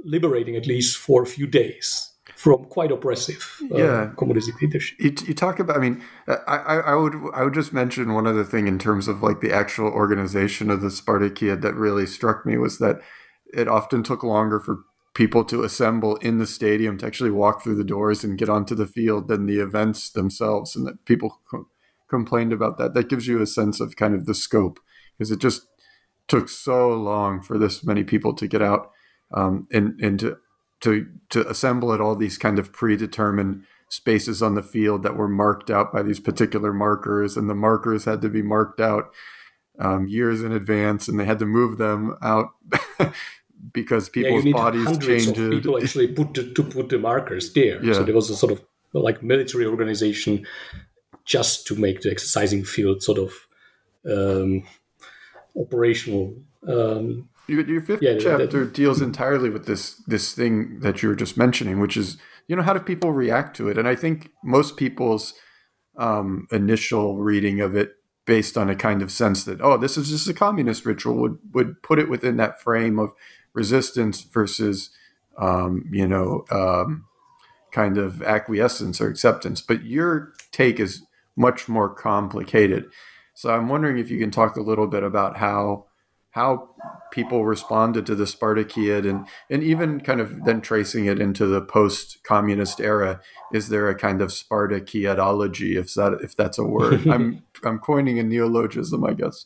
[0.03, 4.11] liberating at least for a few days from quite oppressive uh, yeah.
[4.17, 4.97] communist leadership.
[4.99, 8.43] You, you, talk about, I mean, I, I would I would just mention one other
[8.43, 12.57] thing in terms of like the actual organization of the Spartakiad that really struck me
[12.57, 12.99] was that
[13.53, 14.79] it often took longer for
[15.13, 18.75] people to assemble in the stadium to actually walk through the doors and get onto
[18.75, 21.67] the field than the events themselves, and that people co-
[22.07, 22.93] complained about that.
[22.93, 24.79] That gives you a sense of kind of the scope
[25.17, 25.67] because it just
[26.27, 28.91] took so long for this many people to get out
[29.33, 30.37] um, and and to
[30.81, 35.27] to to assemble at all these kind of predetermined spaces on the field that were
[35.27, 39.13] marked out by these particular markers, and the markers had to be marked out
[39.79, 42.49] um, years in advance, and they had to move them out
[43.73, 45.35] because people's yeah, bodies changed.
[45.35, 47.83] people actually put the, to put the markers there.
[47.83, 47.93] Yeah.
[47.93, 48.63] So there was a sort of
[48.93, 50.45] like military organization
[51.25, 53.33] just to make the exercising field sort of
[54.09, 54.63] um,
[55.59, 56.35] operational.
[56.67, 61.09] Um, your, your fifth yeah, chapter that, deals entirely with this this thing that you
[61.09, 63.77] were just mentioning, which is you know how do people react to it?
[63.77, 65.33] And I think most people's
[65.97, 67.95] um, initial reading of it,
[68.25, 71.39] based on a kind of sense that oh, this is just a communist ritual, would
[71.53, 73.11] would put it within that frame of
[73.53, 74.89] resistance versus
[75.37, 77.05] um, you know um,
[77.71, 79.61] kind of acquiescence or acceptance.
[79.61, 81.03] But your take is
[81.37, 82.85] much more complicated.
[83.37, 85.85] So I'm wondering if you can talk a little bit about how
[86.31, 86.71] how
[87.11, 91.61] people responded to the Spartakiad and and even kind of then tracing it into the
[91.61, 93.21] post-communist era.
[93.53, 97.07] Is there a kind of Spartakiadology, if that if that's a word?
[97.13, 99.45] I'm I'm coining a neologism, I guess.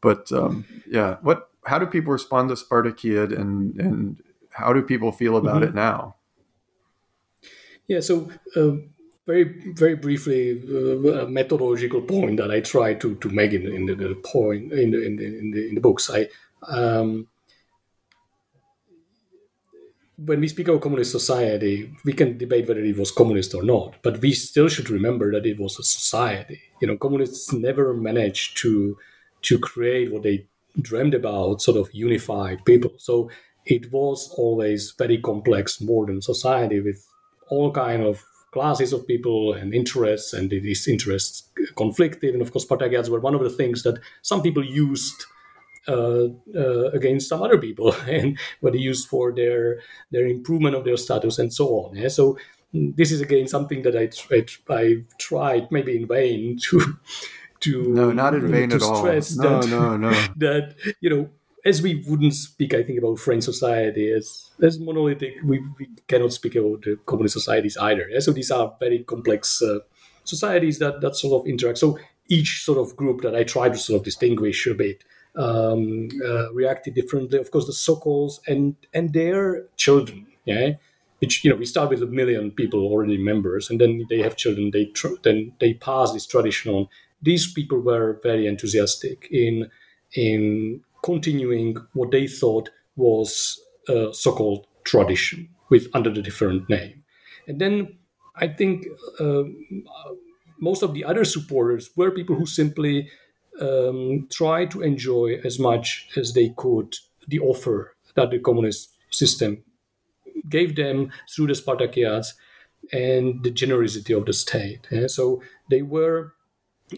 [0.00, 4.16] But um, yeah, what how do people respond to Spartakiad and and
[4.50, 5.70] how do people feel about mm-hmm.
[5.70, 6.16] it now?
[7.86, 8.72] Yeah, so uh,
[9.26, 13.86] very very briefly uh, a methodological point that I try to to make in, in
[13.86, 16.10] the, the, point in the, in the, in the in the books.
[16.10, 16.28] I
[16.68, 17.28] um,
[20.16, 23.96] when we speak of communist society, we can debate whether it was communist or not,
[24.02, 26.60] but we still should remember that it was a society.
[26.80, 28.96] You know, communists never managed to
[29.42, 30.46] to create what they
[30.80, 32.92] dreamed about, sort of unified people.
[32.98, 33.30] So
[33.66, 37.06] it was always very complex modern society with
[37.48, 41.36] all kind of classes of people and interests, and these interests
[41.76, 42.32] conflicted.
[42.34, 45.26] And of course, Spartakiads were one of the things that some people used
[45.88, 46.28] uh,
[46.62, 49.80] uh, against some other people, and were used for their
[50.12, 51.96] their improvement of their status and so on.
[51.96, 52.08] Yeah?
[52.08, 52.38] So
[52.72, 54.40] this is again something that I, I,
[54.82, 56.98] I tried maybe in vain to
[57.60, 60.10] to no not in vain at all no that, no no
[60.44, 61.24] that you know
[61.64, 66.32] as we wouldn't speak, I think, about French society as as monolithic, we, we cannot
[66.32, 68.08] speak about the communist societies either.
[68.08, 68.20] Yeah?
[68.20, 69.78] So these are very complex uh,
[70.24, 71.78] societies that that sort of interact.
[71.78, 71.98] So
[72.28, 75.04] each sort of group that I try to sort of distinguish a bit
[75.36, 77.38] um, uh, reacted differently.
[77.38, 80.72] Of course, the Sokols and and their children, yeah.
[81.20, 84.36] Which you know, we start with a million people already members, and then they have
[84.36, 84.70] children.
[84.72, 86.88] They tr- then they pass this tradition on.
[87.22, 89.70] These people were very enthusiastic in
[90.12, 97.04] in continuing what they thought was a Sokol tradition with under the different name.
[97.46, 97.98] And then
[98.36, 98.86] I think
[99.20, 99.44] uh,
[100.58, 103.10] most of the other supporters were people who simply
[103.60, 106.94] um, tried to enjoy as much as they could
[107.28, 109.62] the offer that the communist system
[110.48, 112.28] gave them through the Spartakiads
[112.92, 114.86] and the generosity of the state.
[114.90, 115.06] Yeah?
[115.06, 116.32] So they were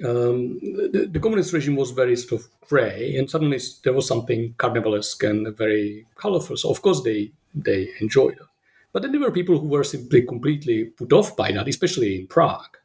[0.05, 4.55] um, the, the, communist regime was very sort of gray, and suddenly there was something
[4.59, 6.57] carnivalesque and very colorful.
[6.57, 8.47] So of course they they enjoyed it.
[8.93, 12.27] But then there were people who were simply completely put off by that, especially in
[12.27, 12.77] Prague.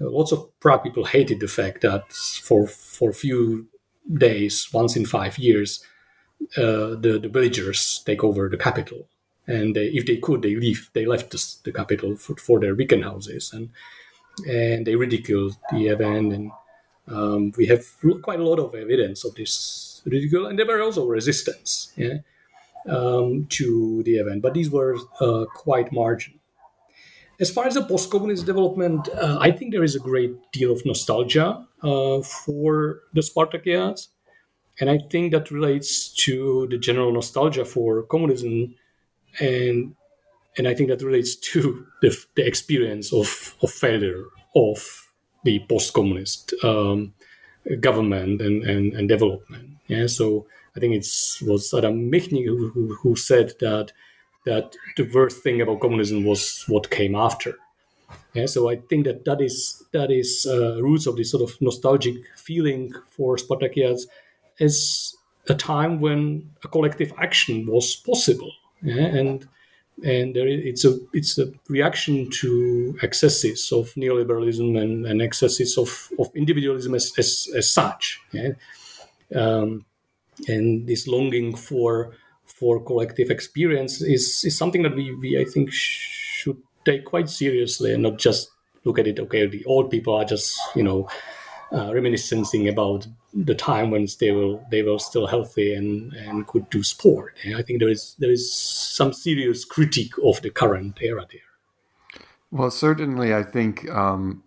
[0.00, 3.66] Uh, lots of Prague people hated the fact that for for a few
[4.12, 5.84] days, once in five years,
[6.56, 9.06] uh, the the villagers take over the capital,
[9.46, 10.90] and they, if they could, they leave.
[10.92, 13.70] They left the, the capital for, for, their weekend houses, and
[14.46, 16.32] and they ridiculed the event.
[16.32, 16.50] And
[17.08, 17.84] um, we have
[18.22, 22.18] quite a lot of evidence of this ridicule, and there were also resistance yeah,
[22.88, 26.38] um, to the event, but these were uh, quite marginal.
[27.40, 30.84] As far as the post-communist development, uh, I think there is a great deal of
[30.86, 34.08] nostalgia uh, for the Spartakiads,
[34.78, 38.74] and I think that relates to the general nostalgia for communism
[39.40, 39.96] and
[40.56, 44.24] and I think that relates to the, the experience of, of failure
[44.54, 45.10] of
[45.44, 47.14] the post-communist um,
[47.80, 49.70] government and, and, and development.
[49.86, 50.46] Yeah, so
[50.76, 51.06] I think it
[51.42, 53.92] was Adam Michnik who, who, who, said that
[54.44, 57.54] that the worst thing about communism was what came after.
[58.34, 61.60] Yeah, so I think that that is that is uh, roots of this sort of
[61.60, 64.02] nostalgic feeling for Spartakiads
[64.60, 65.14] as
[65.48, 69.06] a time when a collective action was possible yeah?
[69.06, 69.48] and
[70.04, 76.08] and there, it's a it's a reaction to excesses of neoliberalism and, and excesses of,
[76.18, 78.50] of individualism as, as, as such yeah?
[79.34, 79.84] um,
[80.48, 82.12] and this longing for
[82.46, 87.92] for collective experience is, is something that we, we I think should take quite seriously
[87.92, 88.50] and not just
[88.84, 91.08] look at it okay the old people are just you know
[91.72, 96.68] uh, reminiscing about the time when they were they were still healthy and, and could
[96.70, 97.34] do sport.
[97.44, 101.40] And I think there is there is some serious critique of the current era there.
[102.50, 104.44] Well, certainly, I think um,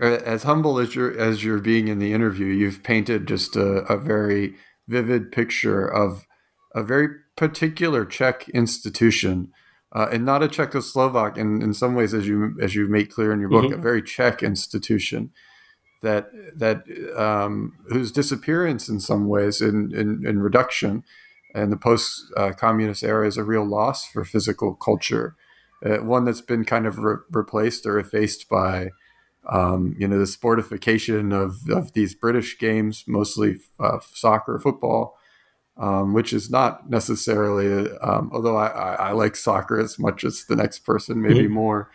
[0.00, 3.96] as humble as you're as you're being in the interview, you've painted just a, a
[3.96, 4.54] very
[4.86, 6.26] vivid picture of
[6.74, 9.52] a very particular Czech institution.
[9.92, 13.32] Uh, and not a Czechoslovak, in, in some ways, as you as you make clear
[13.32, 13.78] in your book, mm-hmm.
[13.78, 15.30] a very Czech institution
[16.02, 16.84] that that
[17.16, 21.04] um, whose disappearance in some ways in, in, in reduction
[21.54, 25.36] and the post uh, communist era is a real loss for physical culture,
[25.84, 28.90] uh, one that's been kind of re- replaced or effaced by
[29.48, 35.16] um, you know the sportification of, of these British games, mostly uh, soccer, football.
[35.78, 40.46] Um, which is not necessarily, um, although I, I, I, like soccer as much as
[40.48, 41.52] the next person, maybe mm-hmm.
[41.52, 41.90] more.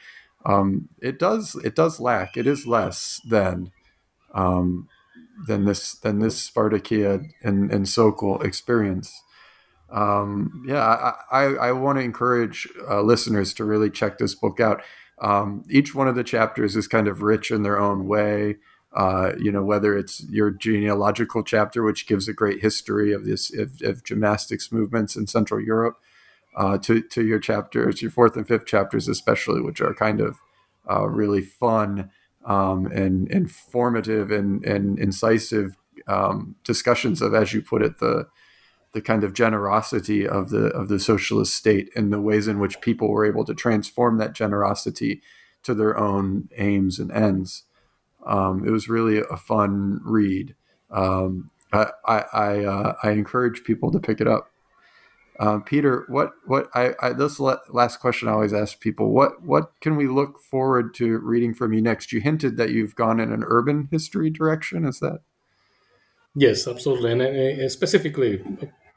[0.45, 2.37] Um, it does it does lack.
[2.37, 3.71] It is less than
[4.33, 4.87] um,
[5.47, 9.21] than this than this Spartakiad and, and Sokol experience.
[9.91, 14.59] Um, yeah, I, I, I want to encourage uh, listeners to really check this book
[14.59, 14.81] out.
[15.21, 18.57] Um, each one of the chapters is kind of rich in their own way.
[18.93, 23.53] Uh, you know, whether it's your genealogical chapter, which gives a great history of this
[23.57, 25.97] of, of gymnastics movements in Central Europe,
[26.57, 30.39] uh, to to your chapters, your fourth and fifth chapters, especially, which are kind of
[30.89, 32.09] uh, really fun
[32.45, 35.75] um, and informative and, and incisive
[36.07, 38.27] um, discussions of, as you put it, the
[38.93, 42.81] the kind of generosity of the of the socialist state and the ways in which
[42.81, 45.21] people were able to transform that generosity
[45.63, 47.63] to their own aims and ends.
[48.25, 50.55] Um, it was really a fun read.
[50.89, 54.50] Um, I I, uh, I encourage people to pick it up.
[55.41, 59.71] Uh, Peter, what what I, I this last question I always ask people what what
[59.81, 62.13] can we look forward to reading from you next?
[62.13, 64.85] You hinted that you've gone in an urban history direction.
[64.85, 65.21] Is that?
[66.35, 68.43] Yes, absolutely, and specifically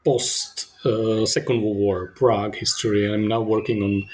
[0.05, 3.11] post uh, Second World War Prague history.
[3.11, 4.07] I'm now working on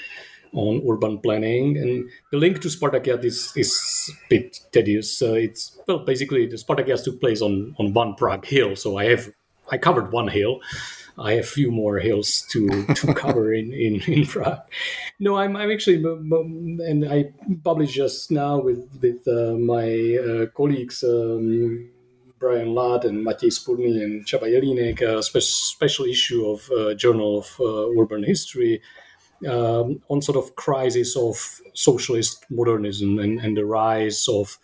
[0.54, 5.20] on urban planning, and the link to Spartakiad is is a bit tedious.
[5.20, 9.04] Uh, it's well, basically the Spartakiad took place on on one Prague hill, so I
[9.10, 9.28] have
[9.70, 10.60] I covered one hill
[11.18, 14.62] I have a few more hills to, to cover in, in, in Prague.
[15.18, 17.32] No, I'm, I'm actually, and I
[17.62, 21.90] published just now with, with uh, my uh, colleagues, um,
[22.38, 27.38] Brian Ladd and Matěj Spurný and Csaba Jelínek, a spe- special issue of uh, Journal
[27.38, 28.82] of uh, Urban History
[29.48, 31.36] um, on sort of crisis of
[31.74, 34.58] socialist modernism and, and the rise of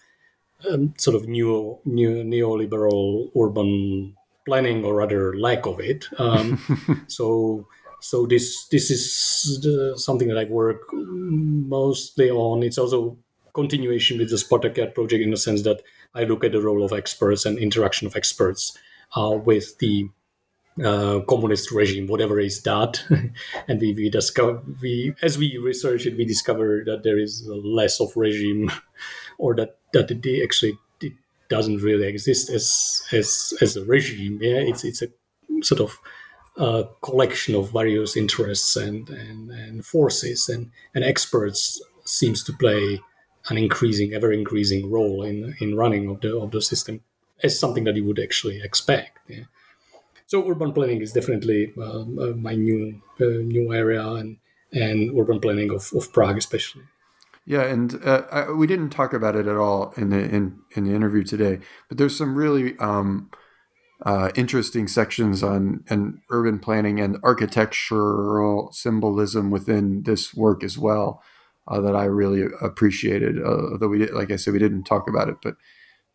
[0.69, 4.17] um, sort of new, new neoliberal urban
[4.49, 6.07] planning or rather lack of it.
[6.19, 7.69] Um, so
[8.01, 12.63] so this this is something that I work mostly on.
[12.63, 13.17] It's also
[13.55, 15.83] continuation with the Spartakiad project in the sense that
[16.15, 18.77] I look at the role of experts and interaction of experts
[19.17, 20.09] uh, with the
[20.85, 23.03] uh, communist regime, whatever is that,
[23.69, 28.01] and we, we discover we as we research it, we discover that there is less
[28.01, 28.71] of regime,
[29.39, 30.79] or that that it actually
[31.49, 34.39] doesn't really exist as as as a regime.
[34.41, 35.09] Yeah, it's it's a
[35.63, 35.99] sort of
[36.59, 43.01] uh, collection of various interests and, and, and forces and, and experts seems to play
[43.49, 47.01] an increasing, ever increasing role in in running of the of the system
[47.43, 49.19] as something that you would actually expect.
[49.29, 49.45] Yeah.
[50.27, 52.05] so urban planning is definitely uh,
[52.37, 54.39] my new uh, new area and
[54.73, 56.83] and urban planning of, of Prague especially.
[57.49, 60.85] Yeah, and uh, I, we didn't talk about it at all in the in, in
[60.85, 63.31] the interview today, but there's some really um,
[64.05, 71.23] uh, interesting sections on and urban planning and architectural symbolism within this work as well
[71.69, 73.39] uh, that I really appreciated.
[73.39, 75.55] Uh, although we did, like I said, we didn't talk about it, but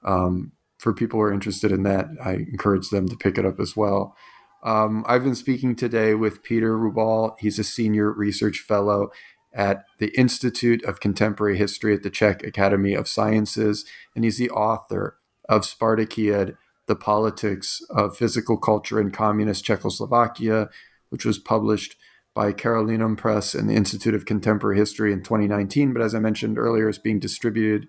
[0.05, 3.59] um, for people who are interested in that, I encourage them to pick it up
[3.59, 4.15] as well.
[4.63, 7.35] Um, I've been speaking today with Peter Roubal.
[7.39, 9.09] He's a senior research fellow
[9.53, 13.85] at the Institute of Contemporary History at the Czech Academy of Sciences,
[14.15, 20.69] and he's the author of Spartakiad, The Politics of Physical Culture in Communist Czechoslovakia,
[21.09, 21.95] which was published
[22.33, 25.93] by Carolinum Press and the Institute of Contemporary History in 2019.
[25.93, 27.87] But as I mentioned earlier, it's being distributed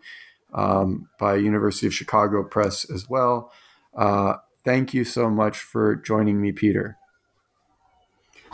[0.53, 3.51] um, by University of Chicago Press as well.
[3.97, 4.35] Uh,
[4.65, 6.99] thank you so much for joining me, Peter.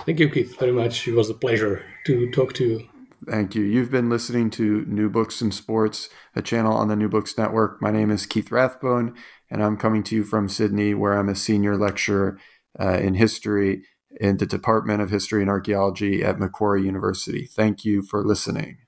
[0.07, 1.07] Thank you, Keith, very much.
[1.09, 2.90] It was a pleasure to talk to you.
[3.29, 3.63] Thank you.
[3.63, 7.81] You've been listening to New Books in Sports, a channel on the New Books Network.
[7.83, 9.15] My name is Keith Rathbone,
[9.51, 12.39] and I'm coming to you from Sydney, where I'm a senior lecturer
[12.81, 13.83] uh, in history
[14.19, 17.47] in the Department of History and Archaeology at Macquarie University.
[17.47, 18.79] Thank you for listening.